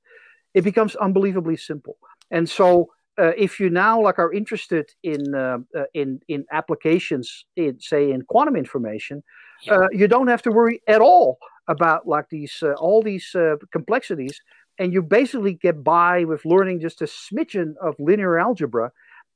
[0.56, 1.98] it becomes unbelievably simple.
[2.32, 7.46] And so uh, if you now like are interested in uh, uh, in in applications
[7.56, 9.24] in say in quantum information
[9.70, 13.56] uh, you don't have to worry at all about like these uh, all these uh,
[13.72, 14.42] complexities
[14.78, 18.92] and you basically get by with learning just a smidgen of linear algebra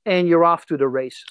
[0.06, 1.24] and you're off to the race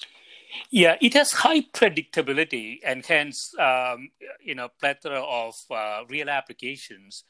[0.71, 4.09] yeah it has high predictability and hence um,
[4.41, 5.53] you know plethora of
[6.09, 7.23] real applications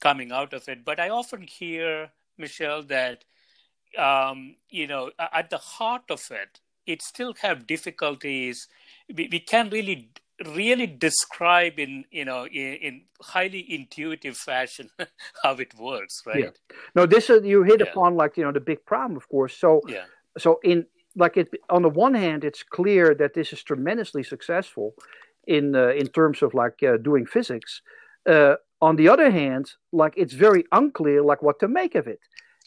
[0.00, 0.84] coming out of it.
[0.84, 3.24] But i often hear michel that
[3.98, 8.68] um, you know, at the heart of it, it still have difficulties.
[9.14, 10.10] We, we can't really
[10.46, 14.88] really describe in you know in, in highly intuitive fashion
[15.42, 16.76] how it works right yeah.
[16.94, 17.86] no this is you hit yeah.
[17.86, 20.04] upon like you know the big problem of course so yeah.
[20.38, 20.86] so in
[21.16, 24.94] like it on the one hand it's clear that this is tremendously successful
[25.46, 27.82] in uh, in terms of like uh, doing physics
[28.28, 32.20] uh, on the other hand like it's very unclear like what to make of it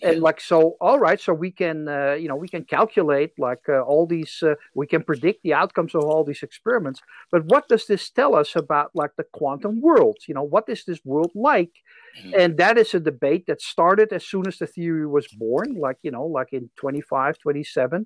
[0.03, 3.61] and like so all right so we can uh, you know we can calculate like
[3.69, 7.01] uh, all these uh, we can predict the outcomes of all these experiments.
[7.31, 10.83] But what does this tell us about like the quantum world you know what is
[10.85, 11.71] this world like?
[12.19, 12.39] Mm-hmm.
[12.39, 15.97] and that is a debate that started as soon as the theory was born like
[16.03, 18.05] you know like in 25 27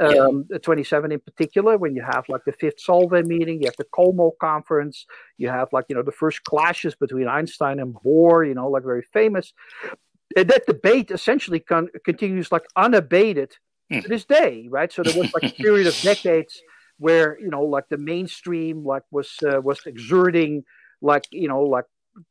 [0.00, 3.84] um, 27 in particular, when you have like the fifth Solvay meeting, you have the
[3.84, 8.54] Como conference, you have like, you know, the first clashes between Einstein and Bohr, you
[8.54, 9.52] know, like very famous.
[10.36, 13.56] That debate essentially con- continues like unabated
[13.92, 14.02] mm.
[14.02, 14.92] to this day, right?
[14.92, 16.60] So there was like a period of decades
[16.98, 20.64] where, you know, like the mainstream like was uh, was exerting
[21.00, 21.86] like, you know, like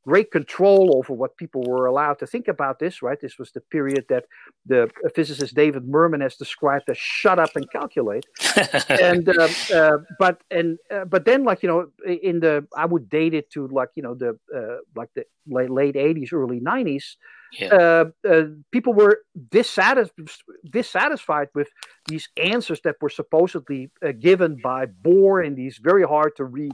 [0.06, 3.20] great control over what people were allowed to think about this, right?
[3.20, 4.26] This was the period that
[4.66, 8.26] the physicist David Mermin has described as "shut up and calculate."
[8.90, 13.10] and uh, uh, but and uh, but then, like you know, in the I would
[13.10, 17.18] date it to like you know the uh, like the late late eighties, early nineties.
[17.54, 17.68] Yeah.
[17.68, 20.28] Uh, uh, people were dissatisfied,
[20.70, 21.70] dissatisfied with
[22.08, 26.74] these answers that were supposedly given by Bohr in these very hard to read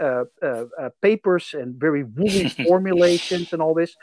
[0.00, 3.96] uh, uh, uh, papers and very woolly formulations and all this.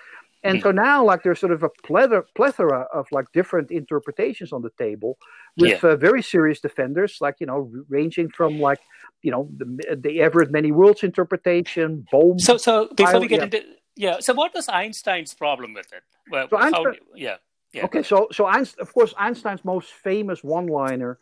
[0.43, 4.61] And so now, like, there's sort of a plethora, plethora of like different interpretations on
[4.61, 5.17] the table,
[5.57, 5.91] with yeah.
[5.91, 8.79] uh, very serious defenders, like you know, ranging from like
[9.23, 12.37] you know the, the Everett many worlds interpretation, Bohm.
[12.37, 13.43] So, so before we get yeah.
[13.45, 13.63] into
[13.95, 16.03] yeah, so what was Einstein's problem with it?
[16.29, 17.37] Well, so Einstein, how, yeah,
[17.73, 17.85] yeah.
[17.85, 21.17] Okay, so so Einstein, of course, Einstein's most famous one-liner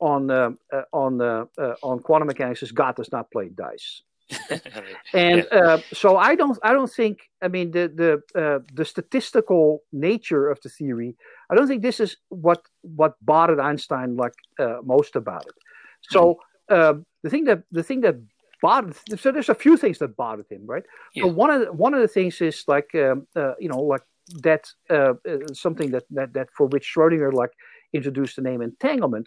[0.00, 1.44] on uh, uh, on uh,
[1.82, 4.02] on quantum mechanics is God does not play dice.
[5.12, 5.58] and yeah.
[5.58, 7.88] uh, so I don't I don't think I mean the
[8.34, 11.14] the uh, the statistical nature of the theory
[11.50, 15.54] I don't think this is what what bothered Einstein like uh, most about it.
[16.10, 17.02] So mm-hmm.
[17.22, 18.16] the thing that the thing that
[18.64, 20.86] bothered so there's a few things that bothered him right.
[21.14, 21.24] Yeah.
[21.24, 24.04] So one of the, one of the things is like um, uh, you know like
[24.48, 24.62] that
[24.96, 25.14] uh,
[25.52, 27.52] something that, that that for which Schrodinger like
[27.92, 29.26] introduced the name entanglement.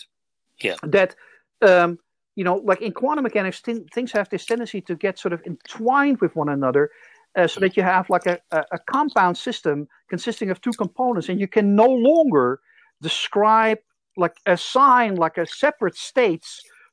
[0.67, 0.77] Yeah.
[0.81, 1.15] That
[1.61, 1.99] um,
[2.37, 5.41] you know, like in quantum mechanics, th- things have this tendency to get sort of
[5.51, 6.89] entwined with one another,
[7.35, 11.29] uh, so that you have like a, a, a, compound system consisting of two components,
[11.29, 12.59] and you can no longer
[13.01, 13.79] describe
[14.23, 16.49] like assign like a separate states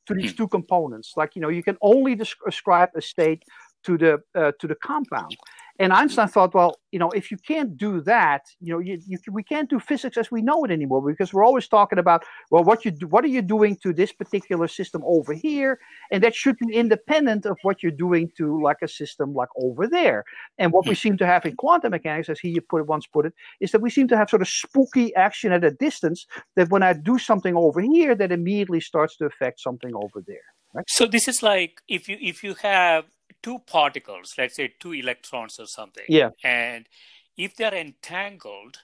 [0.07, 0.39] to these hmm.
[0.39, 1.15] two components.
[1.17, 3.45] Like you know, you can only describe a state
[3.85, 5.37] to the uh, to the compound.
[5.81, 9.19] And Einstein thought, well, you know, if you can't do that, you know, you, you,
[9.33, 12.63] we can't do physics as we know it anymore because we're always talking about, well,
[12.63, 15.81] what you do, what are you doing to this particular system over here,
[16.13, 19.89] and that should be independent of what you're doing to like a system like over
[19.89, 20.23] there.
[20.59, 21.09] And what we hmm.
[21.09, 23.83] seem to have in quantum mechanics, as he put it, once put it, is that
[23.83, 26.27] we seem to have sort of spooky action at a distance.
[26.55, 30.47] That when I do something over here, that immediately starts to affect something over there.
[30.73, 30.85] Right?
[30.89, 33.05] So this is like if you if you have
[33.45, 36.05] two particles, let's say two electrons or something.
[36.09, 36.31] Yeah.
[36.43, 36.89] And
[37.37, 38.79] if they're entangled,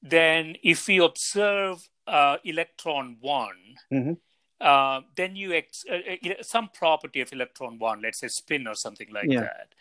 [0.00, 4.12] then if we observe uh, electron one, mm-hmm.
[4.60, 8.76] uh, then you ex- uh, uh some property of electron one, let's say spin or
[8.76, 9.40] something like yeah.
[9.40, 9.74] that,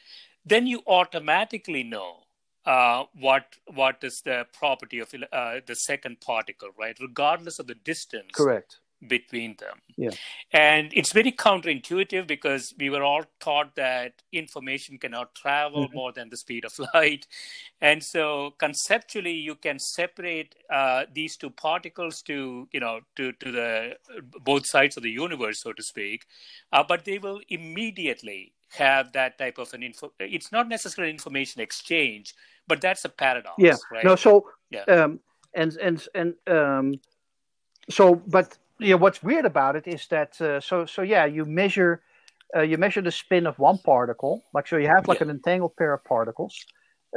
[0.44, 2.24] then you automatically know
[2.66, 6.98] uh, what what is the property of uh, the second particle, right?
[7.00, 8.32] Regardless of the distance.
[8.34, 9.78] Correct between them.
[9.98, 10.12] Yeah.
[10.52, 15.96] And it's very counterintuitive because we were all taught that information cannot travel mm-hmm.
[15.96, 17.28] more than the speed of light.
[17.82, 23.52] And so conceptually you can separate uh, these two particles to, you know, to, to
[23.52, 23.98] the
[24.44, 26.26] both sides of the universe, so to speak.
[26.72, 30.12] Uh, but they will immediately have that type of an info.
[30.20, 32.36] It's not necessarily information exchange,
[32.68, 33.56] but that's a paradox.
[33.58, 33.76] Yeah.
[33.92, 34.04] Right?
[34.04, 34.16] No.
[34.16, 34.50] So.
[34.70, 34.84] Yeah.
[34.84, 35.20] Um,
[35.56, 37.00] and and and um,
[37.90, 42.02] so, but yeah, what's weird about it is that uh, so so yeah, you measure
[42.56, 45.26] uh, you measure the spin of one particle, like so you have like yeah.
[45.26, 46.66] an entangled pair of particles,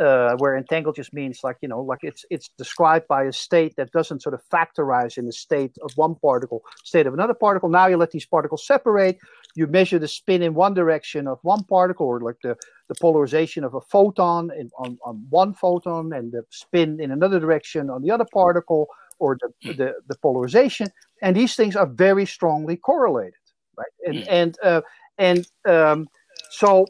[0.01, 3.77] uh, where entangled just means like you know like it's it's described by a state
[3.77, 7.69] that doesn't sort of factorize in the state of one particle, state of another particle.
[7.69, 9.19] Now you let these particles separate.
[9.55, 12.57] You measure the spin in one direction of one particle, or like the
[12.89, 17.39] the polarization of a photon in, on on one photon, and the spin in another
[17.39, 18.89] direction on the other particle
[19.23, 19.77] or the, hmm.
[19.79, 20.89] the, the, polarization,
[21.23, 23.43] and these things are very strongly correlated,
[23.79, 23.95] right?
[24.07, 24.27] And mm.
[24.41, 24.83] and uh,
[25.19, 26.09] and um,
[26.51, 26.87] so,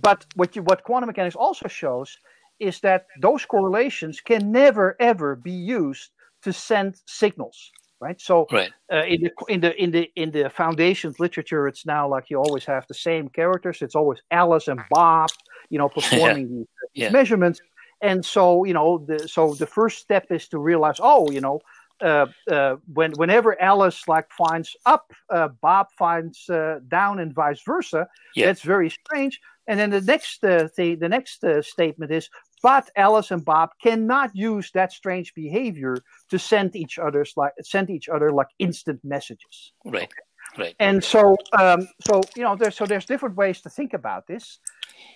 [0.00, 2.16] but what you, what quantum mechanics also shows
[2.60, 5.50] is that those correlations can never ever be
[5.80, 6.10] used
[6.42, 8.20] to send signals, right?
[8.20, 8.70] So right.
[8.92, 12.38] Uh, in the in the in the in the foundations literature, it's now like you
[12.38, 13.82] always have the same characters.
[13.82, 15.30] It's always Alice and Bob,
[15.70, 16.56] you know, performing yeah.
[16.56, 17.10] these, these yeah.
[17.10, 17.60] measurements
[18.00, 21.60] and so you know the, so the first step is to realize oh you know
[22.00, 27.60] uh, uh, when whenever Alice like finds up, uh, Bob finds uh, down, and vice
[27.66, 28.06] versa.
[28.36, 28.46] Yeah.
[28.46, 29.40] That's very strange.
[29.66, 32.30] And then the next uh, thing, the next uh, statement is
[32.62, 35.96] but Alice and Bob cannot use that strange behavior
[36.30, 39.72] to send each other's like send each other like instant messages.
[39.84, 40.04] Right.
[40.04, 40.62] Okay.
[40.62, 40.74] Right.
[40.80, 44.58] And so, um, so you know, there's so there's different ways to think about this,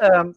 [0.01, 0.35] um,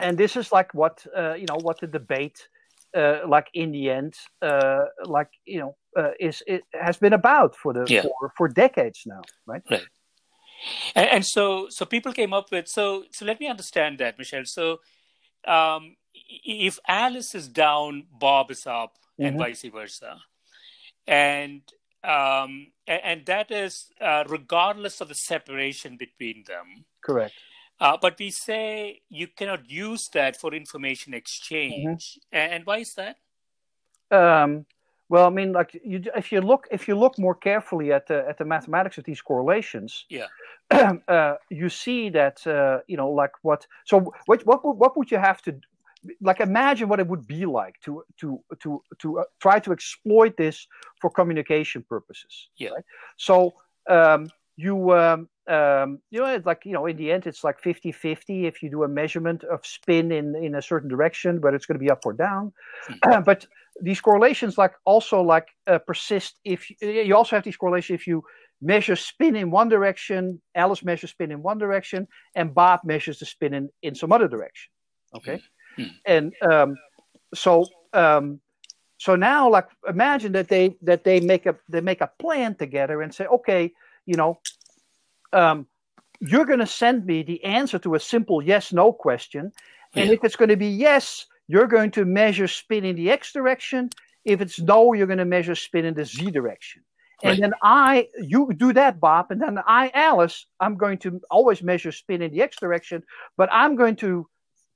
[0.00, 2.48] and this is like what uh, you know what the debate,
[2.96, 7.56] uh, like in the end, uh, like you know, uh, is it has been about
[7.56, 8.02] for the yeah.
[8.02, 9.62] for, for decades now, right?
[9.70, 9.86] Right.
[10.94, 13.24] And, and, so, so people came up with so so.
[13.24, 14.78] Let me understand that, michel So,
[15.46, 19.26] um, if Alice is down, Bob is up, mm-hmm.
[19.26, 20.16] and vice versa,
[21.06, 21.60] and
[22.02, 26.86] um, and, and that is uh, regardless of the separation between them.
[27.04, 27.34] Correct.
[27.78, 32.36] Uh, but we say you cannot use that for information exchange, mm-hmm.
[32.36, 33.16] and, and, why is that?
[34.10, 34.64] Um,
[35.08, 38.26] well, I mean, like you, if you look if you look more carefully at the
[38.28, 40.26] at the mathematics of these correlations, yeah,
[41.08, 43.66] uh, you see that uh, you know, like what.
[43.84, 45.60] So what what what would you have to
[46.20, 50.36] like imagine what it would be like to to to to uh, try to exploit
[50.36, 50.66] this
[51.00, 52.48] for communication purposes.
[52.56, 52.70] Yeah.
[52.70, 52.84] Right?
[53.16, 53.54] So
[53.88, 57.60] um, you um, um, you know it's like you know in the end it's like
[57.62, 61.66] 50-50 if you do a measurement of spin in in a certain direction, whether it's
[61.66, 62.52] going to be up or down.
[62.88, 63.22] Mm-hmm.
[63.24, 63.46] but
[63.80, 68.24] these correlations like also like uh, persist if you also have these correlations if you
[68.62, 73.26] measure spin in one direction, Alice measures spin in one direction, and Bob measures the
[73.26, 74.70] spin in, in some other direction.
[75.14, 75.34] Okay.
[75.34, 75.82] Mm-hmm.
[75.82, 75.88] Hmm.
[76.06, 76.76] And um,
[77.34, 78.40] so um,
[78.98, 83.02] so now like imagine that they that they make a they make a plan together
[83.02, 83.72] and say, okay,
[84.06, 84.40] you know,
[85.32, 85.66] um,
[86.20, 89.52] you're going to send me the answer to a simple yes no question,
[89.94, 90.14] and yeah.
[90.14, 93.90] if it's going to be yes, you're going to measure spin in the x direction.
[94.24, 96.82] If it's no, you're going to measure spin in the z direction.
[97.22, 101.62] And then I, you do that, Bob, and then I, Alice, I'm going to always
[101.62, 103.02] measure spin in the x direction,
[103.38, 104.28] but I'm going to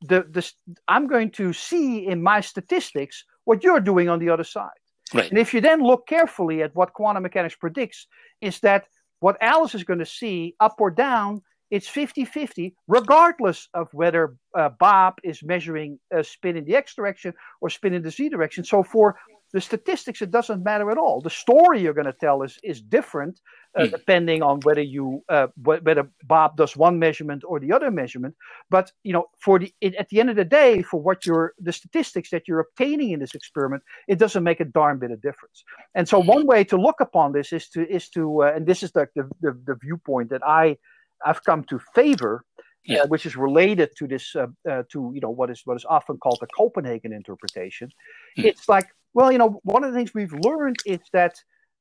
[0.03, 0.51] the, the
[0.89, 4.71] I'm going to see in my statistics what you're doing on the other side.
[5.13, 5.29] Right.
[5.29, 8.07] And if you then look carefully at what quantum mechanics predicts,
[8.41, 8.87] is that
[9.21, 14.35] what Alice is going to see up or down, it's 50 50, regardless of whether
[14.57, 18.29] uh, Bob is measuring a spin in the x direction or spin in the z
[18.29, 18.65] direction.
[18.65, 19.17] So for
[19.53, 21.21] the statistics, it doesn't matter at all.
[21.21, 23.41] The story you're going to tell is, is different
[23.77, 23.91] uh, mm.
[23.91, 28.35] depending on whether you uh, whether Bob does one measurement or the other measurement.
[28.69, 31.55] But you know, for the it, at the end of the day, for what you're
[31.59, 35.23] the statistics that you're obtaining in this experiment, it doesn't make a darn bit of
[35.23, 35.63] difference.
[35.95, 38.83] And so, one way to look upon this is to is to uh, and this
[38.83, 40.77] is the, the the, the viewpoint that I
[41.25, 42.45] I've come to favor.
[42.89, 43.03] Uh, yeah.
[43.03, 45.85] Uh, which is related to this uh, uh, to you know what is what is
[45.85, 47.91] often called the Copenhagen interpretation.
[48.39, 48.45] Mm.
[48.45, 51.35] It's like well, you know, one of the things we've learned is that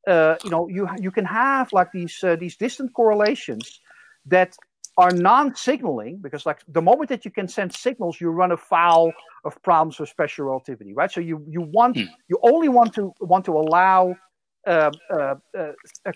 [0.07, 3.79] uh, you know you you can have like these uh, these distant correlations
[4.25, 4.55] that
[4.97, 9.13] are non-signaling because like the moment that you can send signals you run afoul
[9.45, 12.03] of problems with special relativity right so you you want hmm.
[12.27, 14.13] you only want to want to allow
[14.67, 15.71] uh, uh, uh,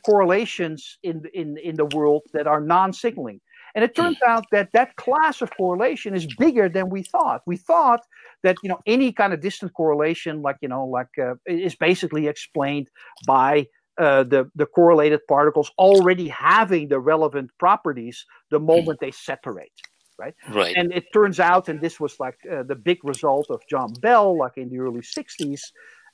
[0.05, 3.39] correlations in in in the world that are non-signaling
[3.75, 7.41] and it turns out that that class of correlation is bigger than we thought.
[7.45, 8.01] We thought
[8.43, 12.27] that you know any kind of distant correlation, like you know, like uh, is basically
[12.27, 12.89] explained
[13.25, 13.67] by
[13.97, 18.65] uh, the the correlated particles already having the relevant properties the hmm.
[18.65, 19.71] moment they separate.
[20.19, 20.35] Right.
[20.49, 20.75] Right.
[20.77, 24.37] And it turns out, and this was like uh, the big result of John Bell,
[24.37, 25.61] like in the early '60s,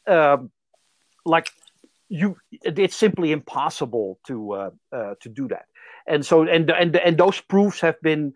[0.07, 0.49] um,
[1.26, 1.49] like
[2.07, 5.66] you, it's simply impossible to uh, uh, to do that
[6.10, 8.34] and so and and and those proofs have been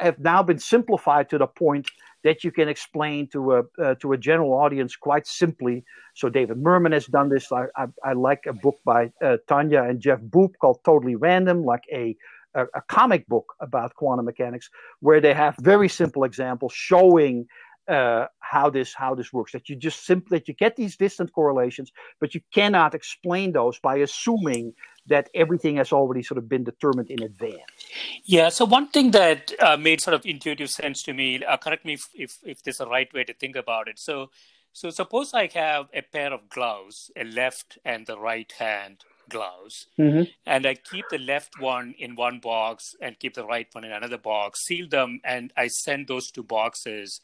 [0.00, 1.90] have now been simplified to the point
[2.24, 5.84] that you can explain to a uh, to a general audience quite simply.
[6.14, 7.52] So David Mermin has done this.
[7.52, 11.64] I I, I like a book by uh, Tanya and Jeff Bub called Totally Random,
[11.64, 12.16] like a,
[12.54, 14.70] a a comic book about quantum mechanics,
[15.00, 17.46] where they have very simple examples showing
[17.88, 19.52] uh, how this how this works.
[19.52, 23.78] That you just simply that you get these distant correlations, but you cannot explain those
[23.78, 24.72] by assuming
[25.08, 27.60] that everything has already sort of been determined in advance.
[28.24, 28.48] Yeah.
[28.48, 31.44] So one thing that uh, made sort of intuitive sense to me.
[31.44, 33.98] Uh, correct me if, if if this is the right way to think about it.
[33.98, 34.30] So
[34.72, 39.88] so suppose I have a pair of gloves, a left and the right hand gloves
[39.98, 40.22] mm-hmm.
[40.46, 43.90] and i keep the left one in one box and keep the right one in
[43.90, 47.20] another box seal them and i send those two boxes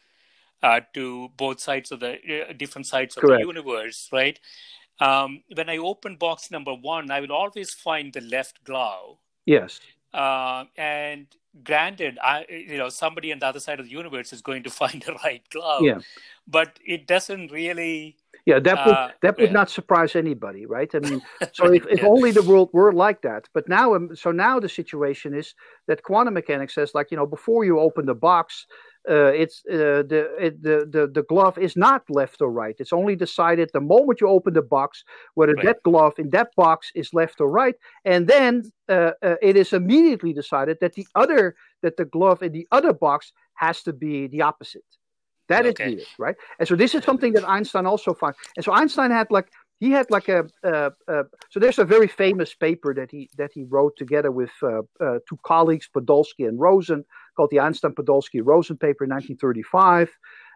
[0.62, 2.12] uh, to both sides of the
[2.48, 3.42] uh, different sides of Correct.
[3.42, 4.38] the universe, right?
[5.02, 9.16] Um, when I open box number one, I will always find the left glove.
[9.46, 9.80] Yes.
[10.14, 11.26] Uh, and
[11.64, 14.70] granted, I you know somebody on the other side of the universe is going to
[14.82, 15.82] find the right glove.
[15.82, 15.98] Yeah.
[16.46, 18.16] But it doesn't really.
[18.44, 19.52] Yeah, that would uh, that would yeah.
[19.52, 20.90] not surprise anybody, right?
[20.94, 21.22] I mean,
[21.52, 22.08] so if, if yeah.
[22.08, 23.48] only the world were like that.
[23.54, 25.54] But now, um, so now the situation is
[25.86, 28.66] that quantum mechanics says, like you know, before you open the box,
[29.08, 32.76] uh, it's uh, the, it, the the the glove is not left or right.
[32.78, 35.64] It's only decided the moment you open the box whether right.
[35.64, 37.74] that glove in that box is left or right,
[38.04, 42.52] and then uh, uh, it is immediately decided that the other that the glove in
[42.52, 44.84] the other box has to be the opposite.
[45.48, 45.84] That okay.
[45.84, 46.36] is weird, right?
[46.58, 48.36] And so this is something that Einstein also found.
[48.56, 49.50] And so Einstein had like
[49.82, 50.46] he had like a,
[51.50, 55.18] so there's a very famous paper that he that he wrote together with uh, uh,
[55.28, 57.04] two colleagues Podolsky and Rosen
[57.36, 60.10] called the Einstein Podolsky Rosen paper in 1935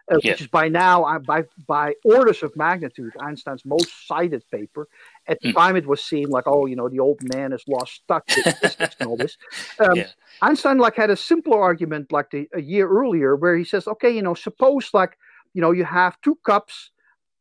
[0.09, 0.31] uh, yeah.
[0.31, 4.87] which is by now uh, by by orders of magnitude Einstein's most cited paper.
[5.27, 5.55] At the mm.
[5.55, 8.37] time, it was seen like, oh, you know, the old man has lost touch
[8.99, 9.37] and all this.
[9.79, 10.07] Um, yeah.
[10.41, 14.09] Einstein like had a simpler argument like the, a year earlier where he says, okay,
[14.09, 15.17] you know, suppose like
[15.53, 16.91] you know you have two cups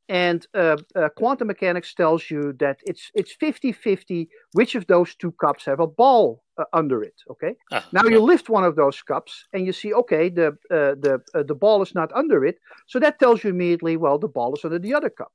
[0.09, 5.33] and uh, uh, quantum mechanics tells you that it's it's 50-50 which of those two
[5.33, 9.03] cups have a ball uh, under it okay uh, now you lift one of those
[9.03, 12.59] cups and you see okay the uh, the uh, the ball is not under it
[12.87, 15.33] so that tells you immediately well the ball is under the other cup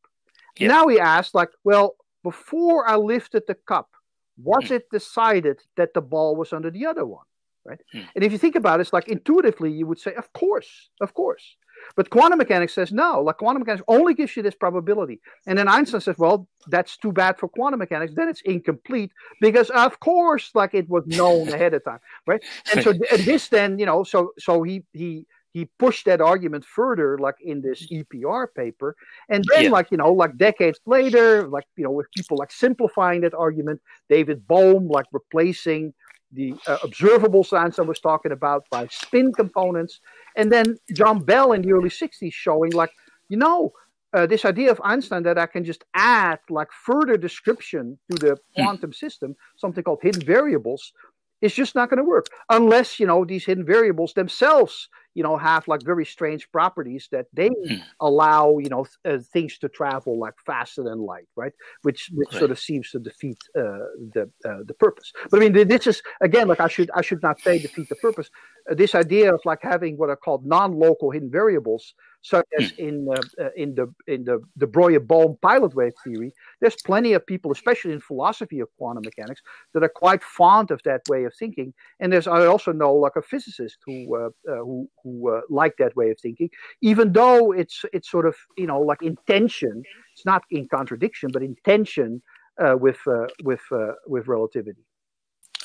[0.57, 0.67] yeah.
[0.67, 3.89] now he asked like well before i lifted the cup
[4.37, 4.71] was mm.
[4.71, 7.25] it decided that the ball was under the other one
[7.65, 8.05] right mm.
[8.15, 11.13] and if you think about it it's like intuitively you would say of course of
[11.13, 11.57] course
[11.95, 13.21] but quantum mechanics says no.
[13.21, 15.19] Like quantum mechanics only gives you this probability.
[15.47, 18.13] And then Einstein says, well, that's too bad for quantum mechanics.
[18.15, 22.43] Then it's incomplete because, of course, like it was known ahead of time, right?
[22.73, 26.63] And so and this then, you know, so so he he he pushed that argument
[26.63, 28.95] further, like in this EPR paper,
[29.29, 29.69] and then, yeah.
[29.69, 33.81] like you know, like decades later, like you know, with people like simplifying that argument,
[34.09, 35.93] David Bohm like replacing
[36.33, 39.99] the uh, observables I was talking about by spin components,
[40.35, 42.91] and then John Bell in the early 60s showing like,
[43.29, 43.73] you know,
[44.13, 48.37] uh, this idea of Einstein that I can just add like further description to the
[48.55, 48.63] hmm.
[48.63, 50.91] quantum system, something called hidden variables,
[51.41, 55.37] is just not going to work unless you know these hidden variables themselves you know
[55.37, 57.75] have like very strange properties that they hmm.
[57.99, 62.31] allow you know th- uh, things to travel like faster than light right which which
[62.31, 62.39] right.
[62.39, 66.01] sort of seems to defeat uh, the uh, the purpose but i mean this is
[66.21, 68.29] again like i should i should not say defeat the purpose
[68.69, 72.87] uh, this idea of like having what are called non-local hidden variables such as hmm.
[72.87, 77.25] in uh, uh, in the in the de Broglie-Bohm pilot wave theory there's plenty of
[77.25, 79.41] people especially in philosophy of quantum mechanics
[79.73, 83.15] that are quite fond of that way of thinking and there's i also know like
[83.15, 86.49] a physicist who who who uh, like that way of thinking,
[86.81, 89.83] even though it's it's sort of you know like intention.
[90.13, 92.21] It's not in contradiction, but intention
[92.61, 94.85] uh, with uh, with uh, with relativity.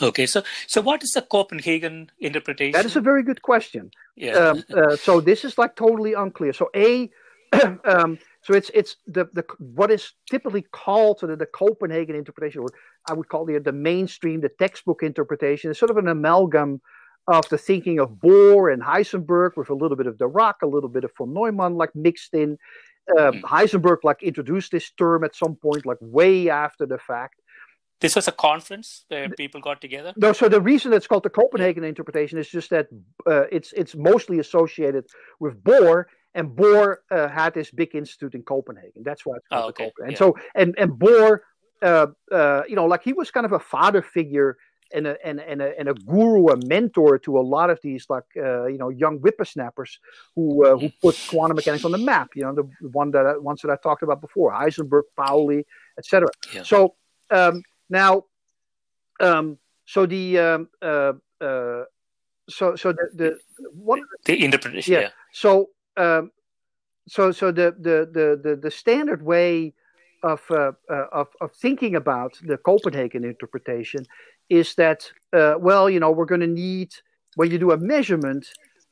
[0.03, 2.73] Okay, so so what is the Copenhagen interpretation?
[2.73, 3.91] That is a very good question.
[4.17, 4.33] Yeah.
[4.33, 6.53] Um, uh, so this is like totally unclear.
[6.53, 7.11] So a
[7.85, 12.69] um, so it's it's the the what is typically called of the Copenhagen interpretation, or
[13.09, 15.71] I would call it the mainstream, the textbook interpretation.
[15.71, 16.81] is sort of an amalgam
[17.29, 20.89] of the thinking of Bohr and Heisenberg with a little bit of Dirac, a little
[20.89, 22.59] bit of von Neumann like mixed in.
[23.17, 27.41] Uh, Heisenberg like introduced this term at some point, like way after the fact.
[28.01, 30.13] This was a conference where people got together.
[30.17, 32.89] No, so the reason it's called the Copenhagen interpretation is just that
[33.27, 35.07] uh, it's it's mostly associated
[35.41, 39.03] with Bohr, and Bohr uh, had this big institute in Copenhagen.
[39.03, 39.85] That's why it's called oh, okay.
[39.87, 40.05] Copenhagen.
[40.05, 40.19] And yeah.
[40.19, 41.39] so and and Bohr,
[41.83, 44.59] uh, uh, you know, like he was kind of a father figure
[44.95, 48.07] and a, and, and, a, and a guru, a mentor to a lot of these
[48.09, 49.99] like uh, you know young whippersnappers
[50.35, 52.31] who uh, who put quantum mechanics on the map.
[52.35, 55.65] You know the one that I, ones that I talked about before, Heisenberg, Pauli,
[55.99, 56.29] etc.
[56.55, 56.63] Yeah.
[56.63, 56.95] So
[57.31, 58.25] um, now,
[59.21, 61.85] um, so the um, uh, uh,
[62.49, 63.39] so so the the
[63.75, 65.01] what the interpretation, yeah.
[65.01, 65.09] yeah.
[65.33, 66.33] So um,
[67.09, 69.75] so so the, the the the the standard way
[70.23, 74.05] of, uh, uh, of, of thinking about the Copenhagen interpretation
[74.49, 76.93] is that, uh, well, you know, we're going to need,
[77.35, 78.49] when you do a measurement,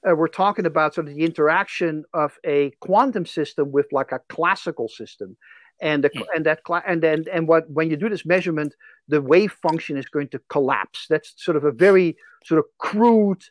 [0.09, 4.21] uh, we're talking about sort of the interaction of a quantum system with like a
[4.29, 5.37] classical system.
[5.81, 6.25] And the, mm.
[6.35, 8.75] and that and then and what when you do this measurement,
[9.09, 11.07] the wave function is going to collapse.
[11.09, 13.43] That's sort of a very sort of crude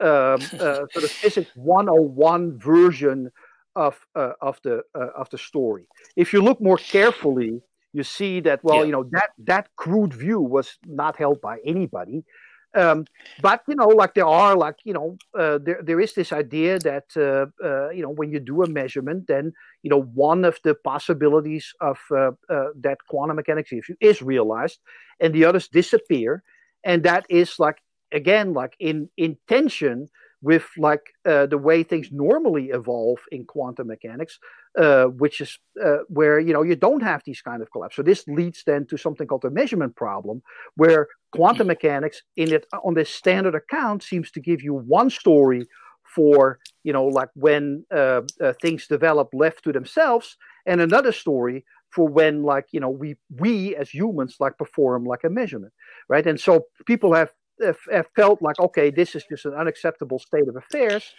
[0.00, 0.08] um,
[0.60, 3.30] uh, sort of physics 101 version
[3.76, 5.86] of uh, of the uh, of the story.
[6.16, 7.60] If you look more carefully,
[7.92, 8.84] you see that well, yeah.
[8.84, 12.24] you know that that crude view was not held by anybody.
[12.74, 13.06] Um,
[13.40, 16.78] but you know, like there are like you know, uh, there there is this idea
[16.80, 19.52] that uh, uh, you know when you do a measurement, then
[19.82, 24.80] you know one of the possibilities of uh, uh, that quantum mechanics issue is realized,
[25.20, 26.42] and the others disappear,
[26.82, 27.78] and that is like
[28.12, 30.08] again like in in tension
[30.44, 34.38] with like uh, the way things normally evolve in quantum mechanics,
[34.78, 37.96] uh, which is uh, where you know you don't have these kind of collapse.
[37.96, 40.42] So this leads then to something called the measurement problem,
[40.76, 45.66] where quantum mechanics in it on this standard account seems to give you one story
[46.14, 51.64] for you know like when uh, uh, things develop left to themselves and another story
[51.90, 55.72] for when like you know we we as humans like perform like a measurement
[56.08, 56.26] right?
[56.26, 57.30] And so people have
[57.62, 61.12] have, have felt like okay this is just an unacceptable state of affairs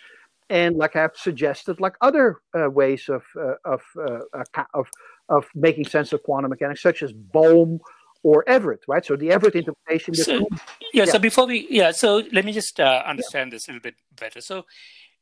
[0.49, 4.43] and like I've suggested like other uh, ways of uh, of, uh,
[4.73, 4.87] of
[5.29, 7.79] of making sense of quantum mechanics such as bohm
[8.25, 9.05] or Everett, right?
[9.05, 10.15] So the Everett interpretation.
[10.15, 10.47] So, yeah,
[10.93, 11.91] yeah, So before we, yeah.
[11.91, 13.55] So let me just uh, understand yeah.
[13.55, 14.41] this a little bit better.
[14.41, 14.65] So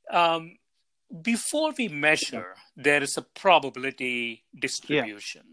[0.10, 0.56] um,
[1.22, 5.43] before we measure, there is a probability distribution,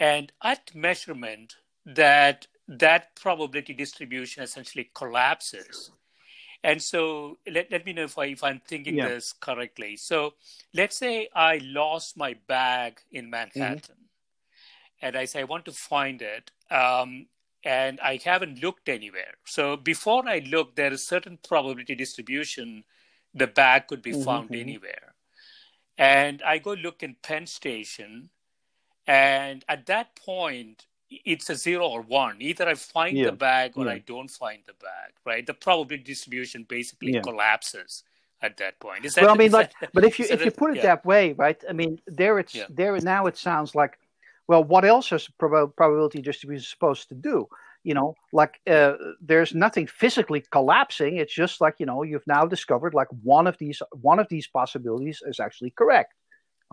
[0.00, 0.06] yeah.
[0.08, 5.90] and at measurement, that that probability distribution essentially collapses.
[6.64, 9.08] And so let, let me know if, I, if I'm thinking yeah.
[9.08, 9.96] this correctly.
[9.98, 10.34] So
[10.74, 13.78] let's say I lost my bag in Manhattan.
[13.78, 14.05] Mm-hmm
[15.02, 17.26] and I say I want to find it, um,
[17.64, 19.34] and I haven't looked anywhere.
[19.44, 22.84] So before I look, there is certain probability distribution
[23.34, 24.22] the bag could be mm-hmm.
[24.22, 24.60] found mm-hmm.
[24.60, 25.14] anywhere,
[25.98, 28.30] and I go look in Penn Station,
[29.06, 32.36] and at that point it's a zero or one.
[32.40, 33.26] Either I find yeah.
[33.26, 33.92] the bag or yeah.
[33.92, 35.12] I don't find the bag.
[35.24, 35.46] Right?
[35.46, 37.20] The probability distribution basically yeah.
[37.20, 38.02] collapses
[38.42, 39.04] at that point.
[39.04, 41.04] Is that, well, I mean, like, that, but if you if you put it that
[41.04, 41.62] way, right?
[41.68, 43.26] I mean, there it's there now.
[43.26, 43.98] It sounds like
[44.48, 47.46] well, what else is prob- probability distribution supposed to do?
[47.82, 51.16] You know, like uh, there's nothing physically collapsing.
[51.16, 54.48] It's just like you know you've now discovered like one of these one of these
[54.48, 56.12] possibilities is actually correct.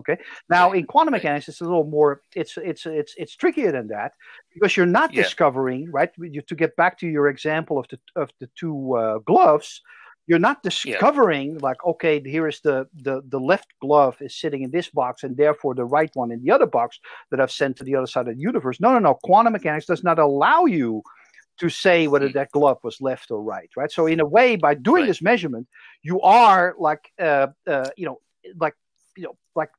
[0.00, 0.20] Okay.
[0.50, 2.22] Now in quantum mechanics, it's a little more.
[2.34, 4.12] It's it's it's it's trickier than that
[4.52, 5.22] because you're not yeah.
[5.22, 6.10] discovering right.
[6.18, 9.82] You, to get back to your example of the of the two uh, gloves,
[10.26, 11.58] you're not discovering yeah.
[11.60, 15.36] like okay here is the, the the left glove is sitting in this box and
[15.36, 16.98] therefore the right one in the other box
[17.30, 18.80] that i've sent to the other side of the universe.
[18.80, 19.14] No no no.
[19.22, 21.02] Quantum mechanics does not allow you
[21.58, 23.90] to say whether that glove was left or right right?
[23.90, 25.08] So in a way by doing right.
[25.08, 25.68] this measurement
[26.02, 28.18] you are like uh, uh, you know
[28.58, 28.74] like
[29.16, 29.70] you know like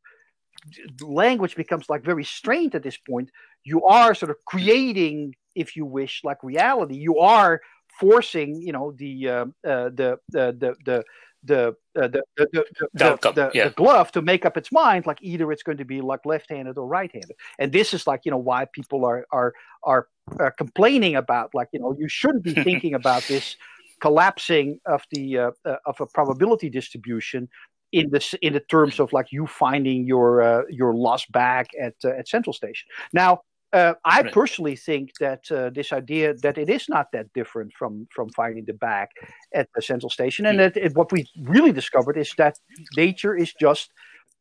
[1.02, 3.30] language becomes like very strained at this point.
[3.64, 6.96] You are sort of creating if you wish like reality.
[6.96, 7.62] You are
[8.00, 11.04] forcing you know the uh, uh, the the the
[11.43, 13.66] the uh, the, the, the, the, the, yeah.
[13.66, 16.78] the, glove to make up its mind like either it's going to be like left-handed
[16.78, 20.08] or right-handed and this is like you know why people are are are,
[20.39, 23.56] are complaining about like you know you shouldn't be thinking about this
[24.02, 27.48] collapsing of the uh, uh, of a probability distribution
[27.91, 31.93] in this in the terms of like you finding your uh, your lost bag at
[32.04, 33.41] uh, at central station now
[33.76, 34.32] uh, I right.
[34.32, 38.64] personally think that uh, this idea that it is not that different from from finding
[38.64, 39.10] the bag
[39.54, 40.70] at the central station, and yeah.
[40.70, 42.58] that it, what we really discovered is that
[42.96, 43.92] nature is just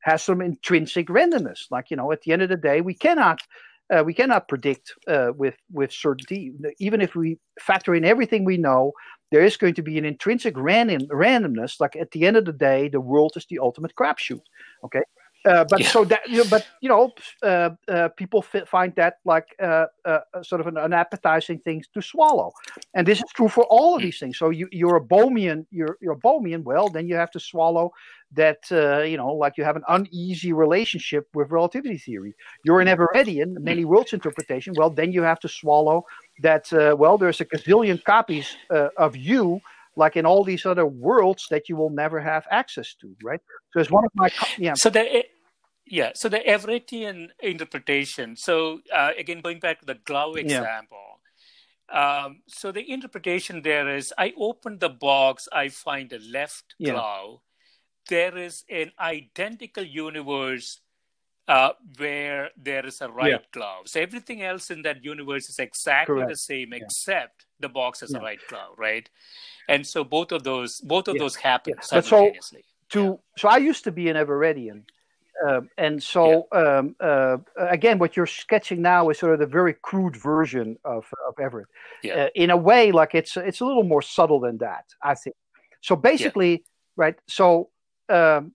[0.02, 1.62] has some intrinsic randomness.
[1.68, 3.40] Like you know, at the end of the day, we cannot
[3.92, 6.52] uh, we cannot predict uh, with with certainty.
[6.78, 8.92] Even if we factor in everything we know,
[9.32, 11.80] there is going to be an intrinsic random randomness.
[11.80, 14.44] Like at the end of the day, the world is the ultimate crapshoot.
[14.84, 15.02] Okay,
[15.44, 15.88] uh, but yeah.
[15.88, 20.20] so that you know, but you know, uh, uh, people find that like uh, uh,
[20.42, 22.52] sort of an, an, appetizing thing to swallow,
[22.94, 24.38] and this is true for all of these things.
[24.38, 26.62] So you, you're a Bohmian, you're you're a Bohmian.
[26.62, 27.92] Well, then you have to swallow
[28.32, 32.34] that uh, you know, like you have an uneasy relationship with relativity theory.
[32.64, 34.74] You're an Everettian, many worlds interpretation.
[34.76, 36.06] Well, then you have to swallow
[36.40, 36.68] that.
[36.98, 39.60] well, there's a gazillion copies of you
[39.96, 43.40] like in all these other worlds that you will never have access to, right?
[43.72, 44.74] So it's one of my yeah.
[44.74, 45.24] So the
[45.86, 48.36] yeah, so the Everettian interpretation.
[48.36, 50.98] So uh, again, going back to the glove example.
[50.98, 52.24] Yeah.
[52.24, 56.92] Um, so the interpretation there is: I open the box, I find a left yeah.
[56.92, 57.40] glove.
[58.08, 60.80] There is an identical universe
[61.48, 63.38] uh, where there is a right yeah.
[63.52, 63.88] glove.
[63.88, 66.30] So everything else in that universe is exactly Correct.
[66.30, 69.08] the same, except the box has a right glove, right?
[69.68, 72.64] And so both of those, both of those happen simultaneously.
[72.90, 74.84] So, so I used to be an Everettian,
[75.46, 76.78] um, and so, yeah.
[76.78, 81.04] um, uh, again, what you're sketching now is sort of the very crude version of,
[81.28, 81.66] of Everett.
[82.02, 82.14] Yeah.
[82.14, 85.36] Uh, in a way, like it's it's a little more subtle than that, I think.
[85.80, 86.58] So basically, yeah.
[86.96, 87.16] right?
[87.28, 87.70] So
[88.08, 88.52] um,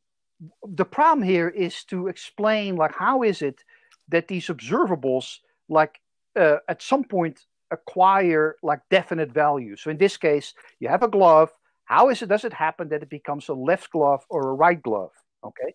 [0.63, 3.63] the problem here is to explain, like, how is it
[4.07, 5.99] that these observables, like,
[6.35, 7.39] uh, at some point
[7.71, 9.81] acquire like definite values?
[9.81, 11.51] So in this case, you have a glove.
[11.83, 12.29] How is it?
[12.29, 15.11] Does it happen that it becomes a left glove or a right glove?
[15.43, 15.73] Okay.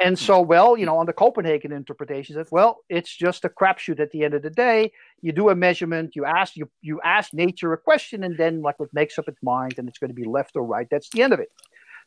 [0.00, 4.00] And so, well, you know, on the Copenhagen interpretation, that well, it's just a crapshoot
[4.00, 4.90] at the end of the day.
[5.20, 8.76] You do a measurement, you ask you you ask nature a question, and then like
[8.80, 10.88] it makes up its mind, and it's going to be left or right.
[10.90, 11.50] That's the end of it.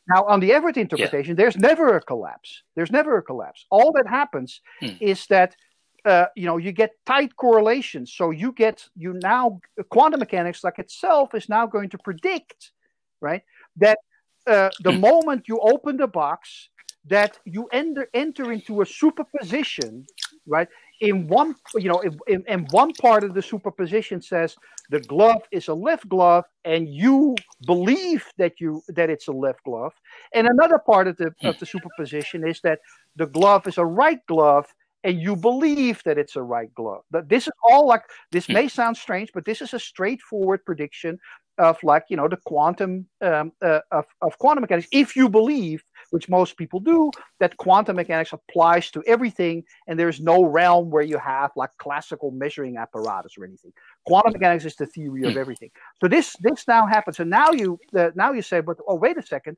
[0.08, 1.42] Now, on the Everett interpretation, yeah.
[1.42, 2.62] there's never a collapse.
[2.74, 3.66] There's never a collapse.
[3.70, 4.90] All that happens hmm.
[5.00, 5.56] is that
[6.04, 8.12] uh, you know you get tight correlations.
[8.12, 12.72] So you get you now quantum mechanics like itself is now going to predict,
[13.20, 13.42] right,
[13.76, 13.98] that
[14.46, 16.68] uh, the moment you open the box,
[17.08, 20.06] that you enter enter into a superposition,
[20.46, 20.68] right?
[21.00, 24.56] In one, you know, in, in, one part of the superposition says
[24.90, 27.36] the glove is a left glove, and you
[27.66, 29.92] believe that you that it's a left glove,
[30.34, 32.80] and another part of the of the superposition is that
[33.16, 34.66] the glove is a right glove,
[35.04, 37.02] and you believe that it's a right glove.
[37.10, 38.02] But this is all like
[38.32, 41.18] this may sound strange, but this is a straightforward prediction
[41.58, 45.82] of like you know the quantum um, uh, of, of quantum mechanics if you believe
[46.10, 51.02] which most people do that quantum mechanics applies to everything and there's no realm where
[51.02, 53.72] you have like classical measuring apparatus or anything
[54.06, 55.38] quantum mechanics is the theory of hmm.
[55.38, 58.96] everything so this this now happens So now you uh, now you say but oh
[58.96, 59.56] wait a second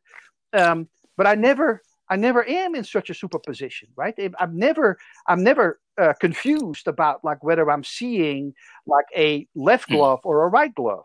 [0.52, 4.14] um, but i never I never am in such a superposition, right?
[4.38, 4.96] I'm never,
[5.26, 8.54] I'm never uh, confused about like whether I'm seeing
[8.86, 9.96] like a left hmm.
[9.96, 11.04] glove or a right glove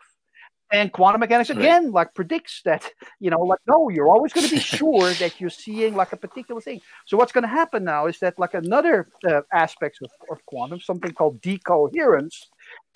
[0.74, 1.94] and quantum mechanics again right.
[1.94, 5.50] like predicts that you know like no you're always going to be sure that you're
[5.50, 9.08] seeing like a particular thing so what's going to happen now is that like another
[9.30, 12.50] uh, aspect of, of quantum something called decoherence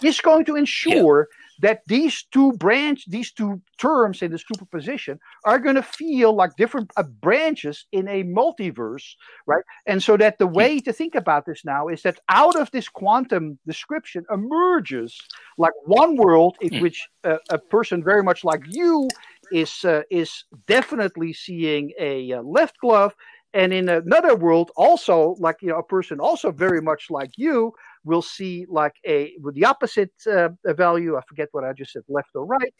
[0.03, 5.19] is going to ensure yeah that these two branch, these two terms in the superposition
[5.45, 9.63] are going to feel like different uh, branches in a multiverse, right?
[9.85, 12.87] And so that the way to think about this now is that out of this
[12.87, 15.19] quantum description emerges
[15.57, 16.81] like one world in hmm.
[16.81, 19.07] which uh, a person very much like you
[19.51, 23.15] is uh, is definitely seeing a uh, left glove
[23.53, 27.73] and in another world also like you know a person also very much like you
[28.07, 32.03] will see like a with the opposite uh, value i forget what i just said
[32.07, 32.73] left or right.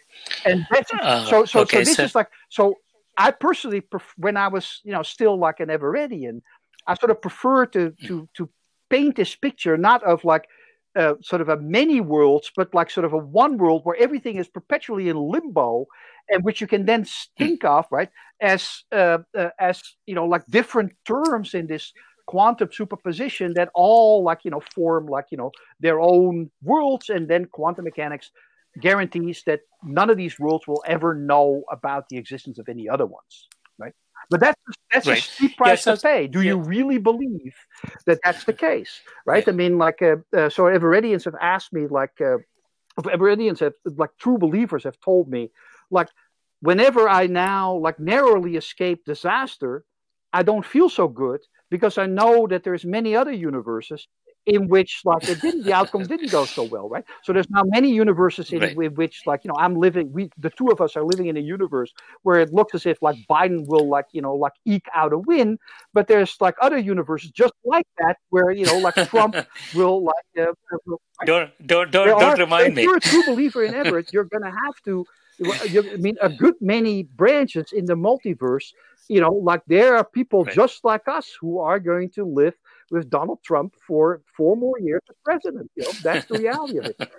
[0.45, 2.03] And that's uh, so so, okay, so this so...
[2.03, 2.75] is like so
[3.17, 6.41] i personally pref- when i was you know still like an everettian
[6.87, 8.49] i sort of prefer to to to
[8.89, 10.45] paint this picture not of like
[10.97, 14.37] uh, sort of a many worlds, but like sort of a one world where everything
[14.37, 15.85] is perpetually in limbo,
[16.29, 17.05] and which you can then
[17.37, 18.09] think of right
[18.41, 21.93] as uh, uh, as you know like different terms in this
[22.27, 27.27] quantum superposition that all like you know form like you know their own worlds, and
[27.27, 28.31] then quantum mechanics
[28.79, 33.05] guarantees that none of these worlds will ever know about the existence of any other
[33.05, 33.47] ones.
[33.79, 33.93] Right.
[34.29, 34.61] But that's
[34.91, 35.17] that's right.
[35.17, 36.27] a steep price yeah, so, to pay.
[36.27, 36.51] Do yeah.
[36.51, 37.55] you really believe
[38.05, 39.01] that that's the case?
[39.25, 39.45] Right?
[39.45, 39.53] Yeah.
[39.53, 42.37] I mean, like, uh, uh, so Everettians have asked me, like, uh,
[42.99, 45.51] Everettians have, like, true believers have told me,
[45.91, 46.09] like,
[46.61, 49.83] whenever I now, like, narrowly escape disaster,
[50.33, 54.07] I don't feel so good because I know that there's many other universes
[54.47, 57.63] in which like it didn't the outcome didn't go so well right so there's now
[57.65, 58.93] many universes in, right.
[58.95, 61.41] which like you know i'm living we the two of us are living in a
[61.41, 61.93] universe
[62.23, 65.17] where it looks as if like biden will like you know like eke out a
[65.17, 65.57] win
[65.93, 69.35] but there's like other universes just like that where you know like trump
[69.75, 70.53] will like uh,
[71.25, 74.23] don't don't don't, don't are, remind me if you're a true believer in everett you're
[74.23, 75.05] gonna have to
[75.39, 78.73] I mean, a good many branches in the multiverse.
[79.09, 80.53] You know, like there are people right.
[80.53, 82.53] just like us who are going to live
[82.91, 85.71] with Donald Trump for four more years as president.
[85.75, 87.11] You know, that's the reality of it.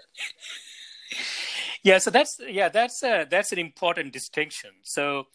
[1.82, 4.70] yeah, so that's yeah, that's a, that's an important distinction.
[4.82, 5.26] So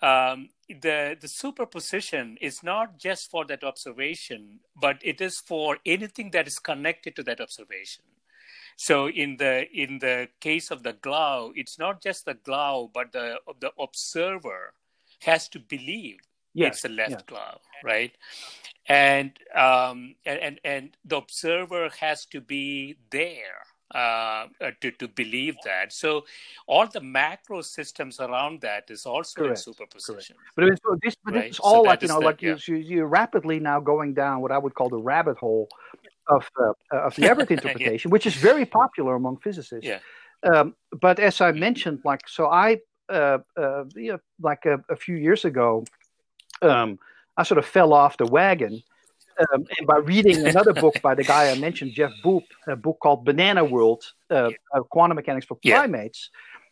[0.00, 6.30] um, the the superposition is not just for that observation, but it is for anything
[6.32, 8.04] that is connected to that observation.
[8.76, 13.12] So in the in the case of the glove, it's not just the glove, but
[13.12, 14.74] the the observer
[15.20, 16.18] has to believe
[16.54, 16.76] yes.
[16.76, 17.22] it's a left yes.
[17.26, 18.12] glove, right?
[18.88, 23.62] and um, and and the observer has to be there
[23.94, 25.92] uh, uh, to to believe that.
[25.92, 26.24] So
[26.66, 29.58] all the macro systems around that is also Correct.
[29.58, 30.36] in superposition.
[30.36, 30.80] Correct.
[30.82, 31.44] But, it's, this, but right?
[31.46, 32.56] it's all so like you know, the, like yeah.
[32.66, 35.68] you, you're rapidly now going down what I would call the rabbit hole
[36.26, 38.12] of uh, of the Everett interpretation, yeah.
[38.12, 39.86] which is very popular among physicists.
[39.86, 39.98] Yeah.
[40.44, 42.78] Um, but as I mentioned, like so, I
[43.08, 45.84] uh, uh, you know, like a, a, few years ago.
[46.62, 46.98] Um,
[47.36, 48.82] I sort of fell off the wagon.
[49.38, 52.98] Um, and by reading another book by the guy I mentioned, Jeff Bub, a book
[53.00, 56.30] called Banana World, uh, uh, Quantum Mechanics for Primates,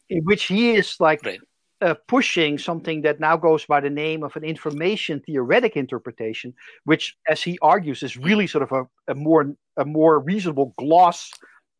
[0.08, 0.18] yeah.
[0.18, 1.38] in which he is like right.
[1.80, 6.52] uh, pushing something that now goes by the name of an information theoretic interpretation,
[6.84, 11.30] which, as he argues, is really sort of a, a more a more reasonable gloss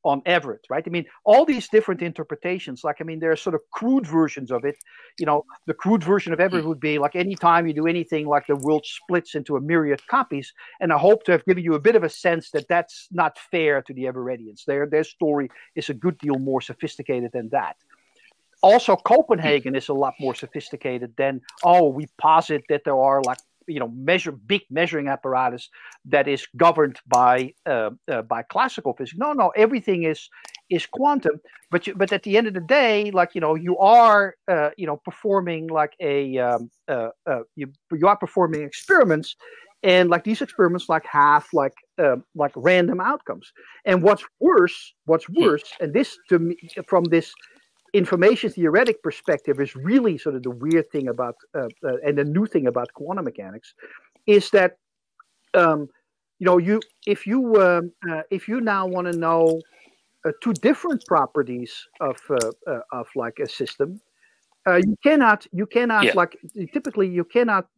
[0.06, 0.84] on Everett, right?
[0.86, 4.50] I mean, all these different interpretations, like, I mean, there are sort of crude versions
[4.50, 4.76] of it.
[5.18, 6.68] You know, the crude version of Everett hmm.
[6.68, 10.52] would be like anytime you do anything, like the world splits into a myriad copies.
[10.80, 13.38] And I hope to have given you a bit of a sense that that's not
[13.50, 14.64] fair to the Everettians.
[14.64, 17.76] Their, their story is a good deal more sophisticated than that.
[18.62, 23.38] Also, Copenhagen is a lot more sophisticated than, oh, we posit that there are like
[23.66, 25.68] you know measure big measuring apparatus
[26.04, 29.18] that is governed by uh, uh, by classical physics.
[29.18, 30.28] No, no, everything is
[30.70, 31.40] is quantum.
[31.70, 34.70] But you, but at the end of the day, like you know, you are uh,
[34.76, 39.36] you know performing like a um, uh, uh, you you are performing experiments,
[39.82, 43.52] and like these experiments like have like uh, like random outcomes.
[43.84, 45.42] And what's worse, what's hmm.
[45.42, 46.56] worse, and this to me
[46.86, 47.32] from this
[47.92, 52.24] information theoretic perspective is really sort of the weird thing about uh, uh, and the
[52.24, 53.74] new thing about quantum mechanics
[54.26, 54.76] is that
[55.54, 55.88] um,
[56.38, 59.60] you know you if you um, uh, if you now want to know
[60.24, 64.00] uh, two different properties of uh, uh, of like a system
[64.66, 66.12] you cannot you cannot yeah.
[66.14, 66.36] like
[66.72, 67.68] typically you cannot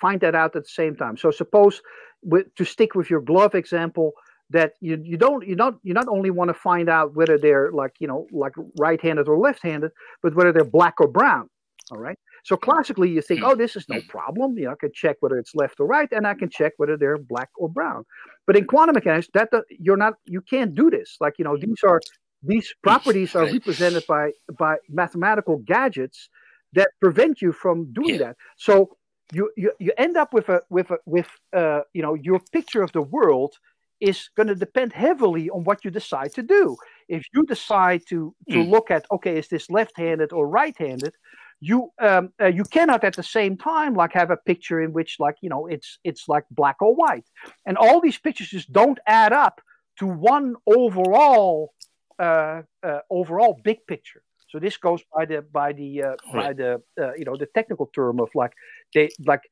[0.00, 1.82] find that out at the same time so suppose
[2.22, 4.12] with, to stick with your glove example
[4.52, 7.70] that you you don't you not you not only want to find out whether they're
[7.72, 9.90] like you know like right-handed or left-handed,
[10.22, 11.48] but whether they're black or brown.
[11.90, 12.18] All right.
[12.44, 14.56] So classically, you think, oh, this is no problem.
[14.56, 16.96] You know, I can check whether it's left or right, and I can check whether
[16.96, 18.04] they're black or brown.
[18.46, 21.16] But in quantum mechanics, that you're not you can't do this.
[21.20, 22.00] Like you know, these are
[22.42, 26.28] these properties are represented by by mathematical gadgets
[26.72, 28.36] that prevent you from doing that.
[28.56, 28.96] So
[29.32, 32.82] you, you you end up with a with a with uh you know your picture
[32.82, 33.54] of the world
[34.02, 36.76] is going to depend heavily on what you decide to do.
[37.08, 38.70] If you decide to to mm.
[38.74, 41.14] look at okay, is this left-handed or right-handed,
[41.60, 45.16] you um, uh, you cannot at the same time like have a picture in which
[45.18, 47.28] like you know it's it's like black or white,
[47.66, 49.60] and all these pictures just don't add up
[49.98, 51.72] to one overall
[52.18, 54.22] uh, uh, overall big picture.
[54.48, 56.34] So this goes by the by the uh, right.
[56.34, 58.52] by the uh, you know the technical term of like
[58.94, 59.44] they like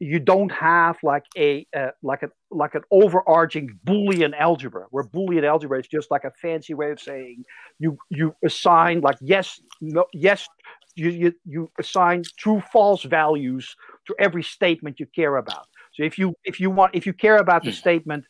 [0.00, 5.44] you don't have like a uh, like an like an overarching Boolean algebra, where Boolean
[5.44, 7.44] algebra is just like a fancy way of saying
[7.78, 10.46] you you assign like yes no yes
[10.94, 13.74] you you, you assign true false values
[14.06, 15.66] to every statement you care about.
[15.92, 17.76] So if you if you want if you care about the hmm.
[17.76, 18.24] statement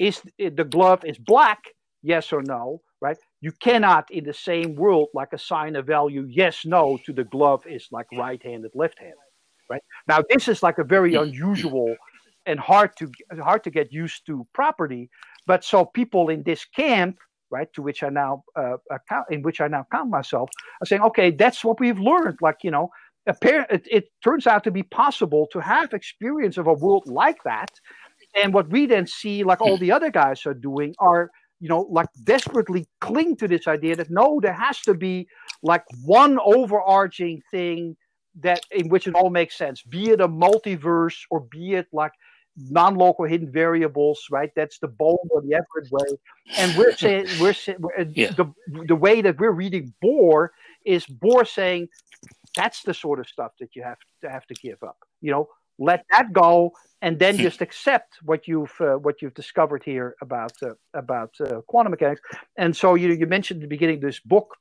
[0.00, 1.62] is the glove is black
[2.02, 6.64] yes or no right you cannot in the same world like assign a value yes
[6.64, 9.23] no to the glove is like right handed left handed
[9.68, 9.82] right?
[10.08, 11.96] Now this is like a very unusual
[12.46, 13.10] and hard to
[13.40, 15.10] hard to get used to property,
[15.46, 17.16] but so people in this camp,
[17.50, 20.50] right, to which I now uh, account, in which I now count myself,
[20.82, 22.38] are saying, okay, that's what we've learned.
[22.40, 22.90] Like you know,
[23.26, 27.42] apparent, it, it turns out to be possible to have experience of a world like
[27.44, 27.70] that,
[28.40, 31.86] and what we then see, like all the other guys are doing, are you know,
[31.90, 35.26] like desperately cling to this idea that no, there has to be
[35.62, 37.96] like one overarching thing
[38.40, 42.12] that in which it all makes sense, be it a multiverse or be it like
[42.56, 44.50] non-local hidden variables, right?
[44.54, 46.18] That's the Bohm or the Everett way.
[46.56, 47.78] And we're saying we're, saying,
[48.14, 48.30] yeah.
[48.32, 48.52] the
[48.86, 50.48] the way that we're reading Bohr
[50.84, 51.88] is Bohr saying
[52.56, 54.98] that's the sort of stuff that you have to have to give up.
[55.20, 56.72] You know, let that go,
[57.02, 61.60] and then just accept what you've uh, what you've discovered here about uh, about uh,
[61.66, 62.20] quantum mechanics.
[62.56, 64.56] And so you you mentioned at the beginning this book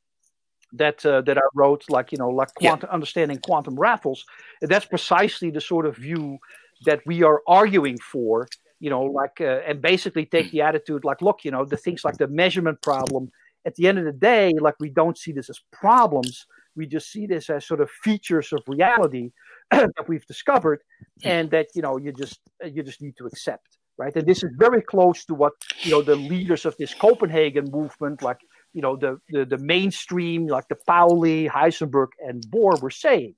[0.74, 2.94] that uh, that I wrote, like you know, like quantum, yeah.
[2.94, 4.26] understanding quantum raffles.
[4.62, 6.40] That's precisely the sort of view
[6.86, 8.48] that we are arguing for.
[8.80, 12.04] You know, like uh, and basically take the attitude like, look, you know, the things
[12.04, 13.32] like the measurement problem.
[13.66, 16.46] At the end of the day, like we don't see this as problems.
[16.76, 19.32] We just see this as sort of features of reality
[19.72, 20.82] that we've discovered,
[21.24, 24.16] and that you know you just you just need to accept right?
[24.16, 28.22] And this is very close to what you know the leaders of this Copenhagen movement,
[28.22, 28.40] like
[28.74, 33.36] you know the, the, the mainstream like the Pauli, Heisenberg, and Bohr were saying.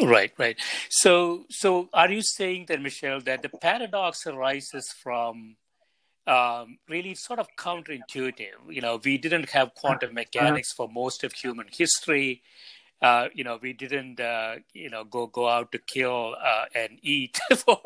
[0.00, 0.56] Right, right.
[0.90, 5.56] So, so are you saying then, Michel, that the paradox arises from
[6.26, 8.58] um, really sort of counterintuitive?
[8.70, 12.42] You know, we didn't have quantum mechanics for most of human history.
[13.04, 16.98] Uh, you know, we didn't, uh, you know, go go out to kill uh, and
[17.02, 17.38] eat.
[17.58, 17.78] for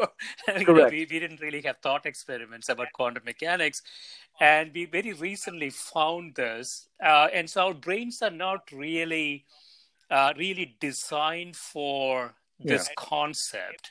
[0.56, 3.82] you know, we, we didn't really have thought experiments about quantum mechanics,
[4.38, 6.86] and we very recently found this.
[7.04, 9.44] Uh, and so our brains are not really,
[10.08, 12.94] uh, really designed for this yeah.
[12.96, 13.90] concept.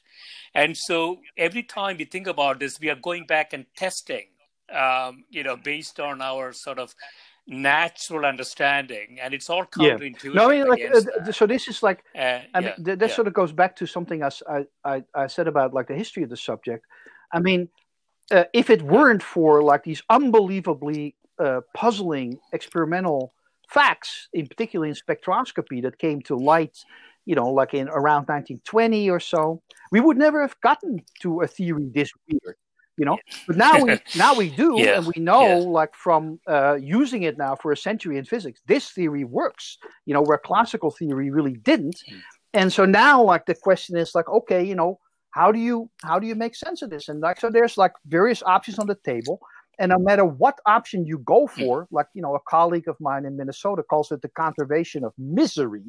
[0.53, 4.28] And so every time we think about this, we are going back and testing,
[4.73, 6.95] um, you know, based on our sort of
[7.47, 10.23] natural understanding, and it's all counterintuitive.
[10.25, 10.31] Yeah.
[10.33, 13.15] No, I mean, like, uh, so this is like, uh, I mean, th- that yeah.
[13.15, 14.29] sort of goes back to something I,
[14.83, 16.85] I, I said about like the history of the subject.
[17.31, 17.69] I mean,
[18.31, 23.33] uh, if it weren't for like these unbelievably uh, puzzling experimental
[23.69, 26.83] facts, in particular in spectroscopy, that came to light,
[27.25, 31.47] you know, like in around 1920 or so, we would never have gotten to a
[31.47, 32.57] theory this weird
[32.97, 34.97] you know but now we now we do yeah.
[34.97, 35.55] and we know yeah.
[35.55, 40.13] like from uh, using it now for a century in physics this theory works you
[40.13, 42.19] know where classical theory really didn't mm.
[42.53, 44.99] and so now like the question is like okay you know
[45.31, 47.93] how do you how do you make sense of this and like so there's like
[48.07, 49.39] various options on the table
[49.79, 51.61] and no matter what option you go hmm.
[51.61, 55.13] for like you know a colleague of mine in minnesota calls it the conservation of
[55.17, 55.83] misery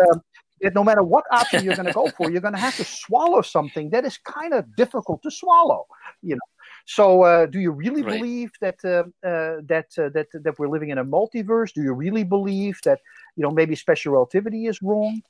[0.00, 0.20] um,
[0.60, 2.84] that no matter what option you're going to go for you're going to have to
[2.84, 5.86] swallow something that is kind of difficult to swallow
[6.22, 6.48] you know
[6.86, 8.16] so, uh, do you really right.
[8.16, 11.72] believe that uh, uh, that uh, that that we're living in a multiverse?
[11.72, 13.00] Do you really believe that
[13.34, 15.20] you know maybe special relativity is wrong?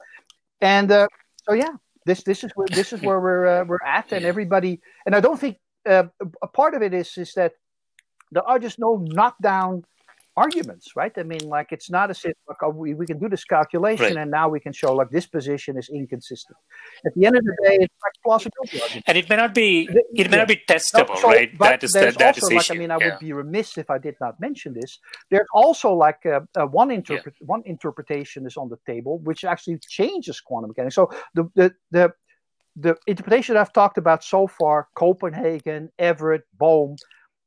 [0.61, 1.09] And uh,
[1.49, 1.73] so, yeah,
[2.05, 4.81] this this is where this is where we're uh, we're at, and everybody.
[5.07, 5.57] And I don't think
[5.87, 6.11] a
[6.53, 7.53] part of it is is that
[8.33, 9.85] there are just no knockdown
[10.37, 11.13] arguments, right?
[11.17, 14.05] I mean, like it's not as if like, oh, we, we can do this calculation
[14.05, 14.17] right.
[14.17, 16.59] and now we can show like this position is inconsistent.
[17.07, 19.05] At the end of the day, it's like plausibility argument.
[19.07, 21.59] And it may not be it may not be testable, no, so, right?
[21.59, 23.11] That is the, that also, is like, I mean, I yeah.
[23.11, 24.99] would be remiss if I did not mention this.
[25.31, 27.47] There's also like uh, uh, one interpret yeah.
[27.47, 30.95] one interpretation is on the table, which actually changes quantum mechanics.
[30.95, 32.13] So the the the
[32.77, 36.97] the interpretation I've talked about so far, Copenhagen, Everett, Bohm,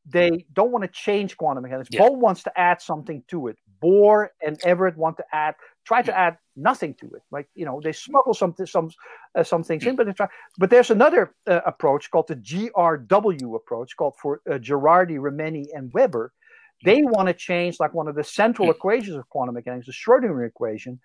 [0.06, 1.89] they don't want to change quantum mechanics.
[1.91, 2.08] Yeah.
[2.08, 3.58] Bohm wants to add something to it.
[3.84, 7.22] Bohr and Everett want to add, try to add nothing to it.
[7.32, 8.89] Like you know, they smuggle some some
[9.36, 10.28] uh, some things in, but they try.
[10.58, 15.91] But there's another uh, approach called the GRW approach, called for uh, Ghirardi, Rimini, and
[15.93, 16.34] Weber.
[16.84, 20.47] They want to change like one of the central equations of quantum mechanics, the Schrodinger
[20.47, 21.00] equation,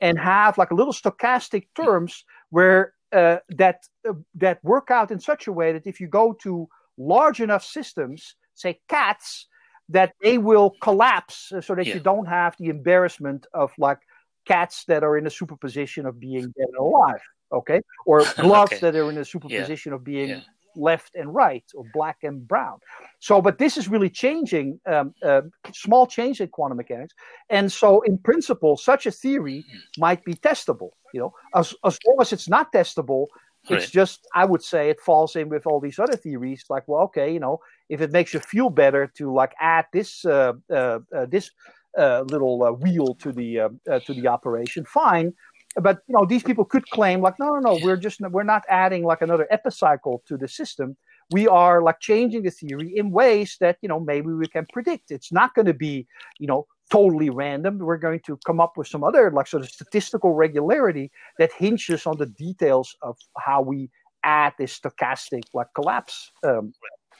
[0.00, 5.20] and have like a little stochastic terms where uh, that uh, that work out in
[5.20, 9.46] such a way that if you go to large enough systems say cats,
[9.88, 11.94] that they will collapse so that yeah.
[11.94, 13.98] you don't have the embarrassment of like
[14.46, 17.20] cats that are in a superposition of being dead and alive,
[17.52, 18.80] okay, or gloves okay.
[18.80, 19.96] that are in a superposition yeah.
[19.96, 20.40] of being yeah.
[20.76, 22.78] left and right or black and brown.
[23.18, 25.42] So, but this is really changing, um, uh,
[25.74, 27.14] small change in quantum mechanics,
[27.48, 29.64] and so in principle, such a theory
[29.98, 30.90] might be testable.
[31.12, 33.26] You know, as as long as it's not testable,
[33.64, 33.90] it's right.
[33.90, 36.64] just, I would say, it falls in with all these other theories.
[36.70, 37.58] Like, well, okay, you know,
[37.90, 41.50] if it makes you feel better to like add this uh, uh, uh, this
[41.98, 43.68] uh, little uh, wheel to the
[44.06, 45.34] to the operation, fine.
[45.76, 48.62] But you know, these people could claim like, no, no, no, we're just we're not
[48.68, 50.96] adding like another epicycle to the system.
[51.30, 55.10] We are like changing the theory in ways that you know maybe we can predict.
[55.10, 56.06] It's not going to be
[56.38, 57.78] you know totally random.
[57.78, 62.06] We're going to come up with some other like sort of statistical regularity that hinges
[62.06, 63.90] on the details of how we
[64.22, 66.74] add this stochastic like collapse um,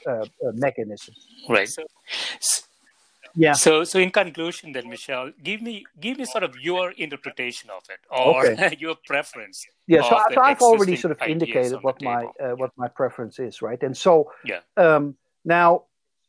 [0.07, 1.15] uh, uh, mechanism.
[1.47, 1.69] Right.
[1.69, 1.83] So,
[3.35, 3.53] yeah.
[3.53, 7.83] So, so in conclusion, then Michel, give me give me sort of your interpretation of
[7.89, 8.75] it or okay.
[8.79, 9.65] your preference.
[9.87, 10.01] Yeah.
[10.03, 13.81] So, so I've already sort of indicated what my uh, what my preference is, right?
[13.81, 14.59] And so, yeah.
[14.77, 15.85] Um, now,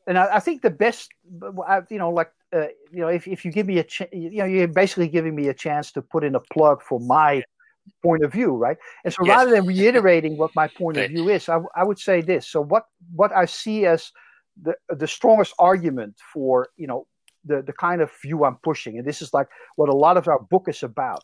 [0.06, 1.10] and I, I think the best,
[1.90, 4.44] you know, like uh, you know, if, if you give me a, ch- you know,
[4.44, 7.42] you're basically giving me a chance to put in a plug for my
[8.03, 8.76] point of view, right?
[9.05, 9.37] And so yes.
[9.37, 12.47] rather than reiterating what my point of view is, I, I would say this.
[12.47, 14.12] So what what I see as
[14.61, 17.07] the the strongest argument for you know
[17.45, 20.28] the the kind of view I'm pushing, and this is like what a lot of
[20.28, 21.22] our book is about.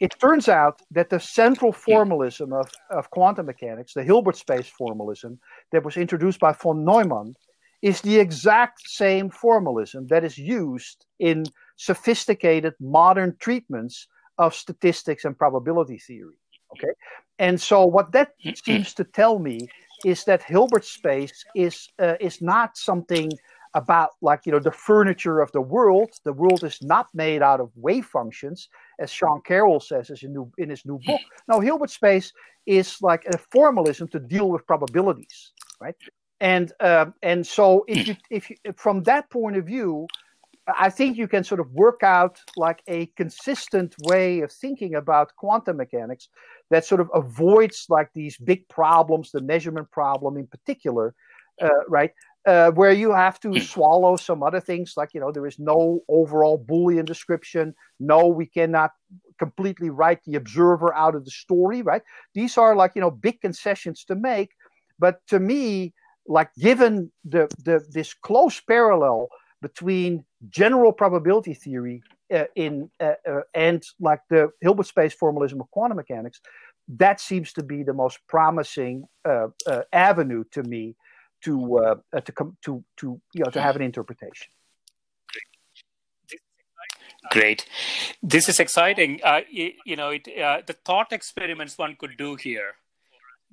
[0.00, 1.78] It turns out that the central hmm.
[1.78, 5.38] formalism of, of quantum mechanics, the Hilbert space formalism
[5.72, 7.34] that was introduced by von Neumann,
[7.80, 11.44] is the exact same formalism that is used in
[11.76, 14.08] sophisticated modern treatments
[14.38, 16.38] of statistics and probability theory.
[16.72, 16.92] Okay.
[17.38, 18.32] And so what that
[18.64, 19.68] seems to tell me
[20.04, 23.30] is that Hilbert space is uh, is not something
[23.74, 26.10] about like you know the furniture of the world.
[26.24, 28.68] The world is not made out of wave functions,
[28.98, 31.20] as Sean Carroll says in, new, in his new book.
[31.48, 32.32] Now Hilbert space
[32.66, 35.96] is like a formalism to deal with probabilities, right?
[36.40, 40.06] and uh, and so if you if you, from that point of view
[40.78, 45.34] i think you can sort of work out like a consistent way of thinking about
[45.36, 46.28] quantum mechanics
[46.70, 51.14] that sort of avoids like these big problems the measurement problem in particular
[51.62, 52.10] uh, right?
[52.46, 56.00] Uh, where you have to swallow some other things like you know there is no
[56.08, 57.74] overall boolean description.
[58.00, 58.90] No we cannot
[59.38, 62.02] completely write the observer out of the story right?
[62.34, 64.50] These are like you know big concessions to make.
[64.98, 65.94] But to me
[66.26, 69.28] like given the, the this close parallel
[69.64, 75.70] between general probability theory uh, in uh, uh, and like the Hilbert space formalism of
[75.70, 76.38] quantum mechanics,
[76.86, 80.94] that seems to be the most promising uh, uh, avenue to me
[81.44, 84.48] to uh, to come to to you know to have an interpretation.
[87.30, 87.66] Great,
[88.22, 89.18] this is exciting.
[89.50, 90.24] you, you know, it,
[90.70, 92.74] the thought experiments one could do here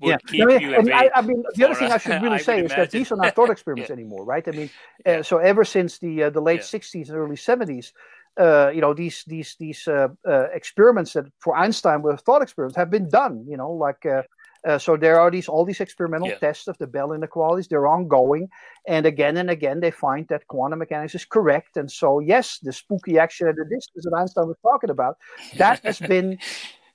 [0.01, 0.17] yeah.
[0.31, 2.91] I mean, and I, I, mean, the other thing I should really say is that
[2.91, 3.95] these are not thought experiments yeah.
[3.95, 4.47] anymore, right?
[4.47, 4.69] I mean,
[5.05, 6.79] uh, so ever since the uh, the late yeah.
[6.79, 7.91] '60s and early '70s,
[8.39, 12.77] uh, you know these these these uh, uh, experiments that for Einstein were thought experiments
[12.77, 13.45] have been done.
[13.47, 16.37] You know, like uh, so there are these all these experimental yeah.
[16.37, 17.67] tests of the Bell inequalities.
[17.67, 18.49] They're ongoing,
[18.87, 21.77] and again and again they find that quantum mechanics is correct.
[21.77, 25.17] And so yes, the spooky action at the distance that Einstein was talking about
[25.57, 26.37] that has been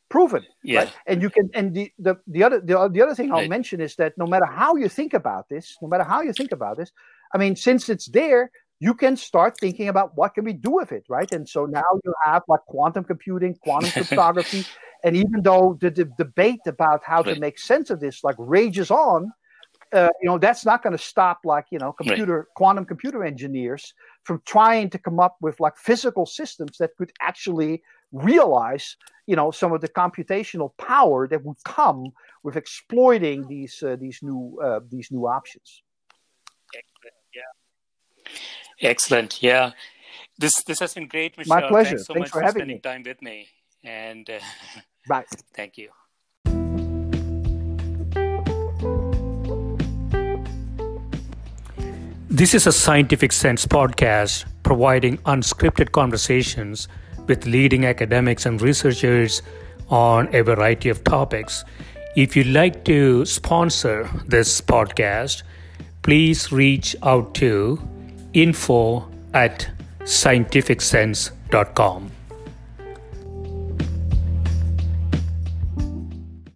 [0.09, 0.45] proven.
[0.62, 0.81] Yeah.
[0.81, 0.93] Right?
[1.07, 3.51] And you can and the, the, the other the, the other thing I'll right.
[3.51, 6.53] mention is that no matter how you think about this, no matter how you think
[6.53, 6.93] about this,
[7.35, 10.93] I mean, since it's there, you can start thinking about what can we do with
[10.93, 11.31] it, right?
[11.33, 14.65] And so now you have like quantum computing, quantum cryptography,
[15.03, 17.35] and even though the, the debate about how right.
[17.35, 19.33] to make sense of this like rages on,
[19.93, 22.47] uh, you know that's not going to stop like you know computer right.
[22.57, 27.83] quantum computer engineers from trying to come up with like physical systems that could actually
[28.12, 28.97] realize
[29.27, 32.12] you know some of the computational power that would come
[32.43, 35.83] with exploiting these uh, these new uh, these new options.
[36.74, 37.15] Excellent.
[37.35, 38.89] Yeah.
[38.91, 39.43] Excellent.
[39.43, 39.73] Yeah.
[40.39, 41.61] This this has been great, Michel.
[41.61, 41.91] My pleasure.
[41.91, 42.81] Thanks so Thanks much for, for spending me.
[42.81, 43.49] time with me.
[43.85, 44.39] And uh,
[45.09, 45.27] right.
[45.55, 45.91] Thank you.
[52.28, 56.87] This is a Scientific Sense podcast providing unscripted conversations
[57.27, 59.43] with leading academics and researchers
[59.89, 61.65] on a variety of topics.
[62.16, 65.43] If you'd like to sponsor this podcast,
[66.03, 67.78] please reach out to
[68.32, 69.69] info at
[70.01, 72.16] scientificsense.com.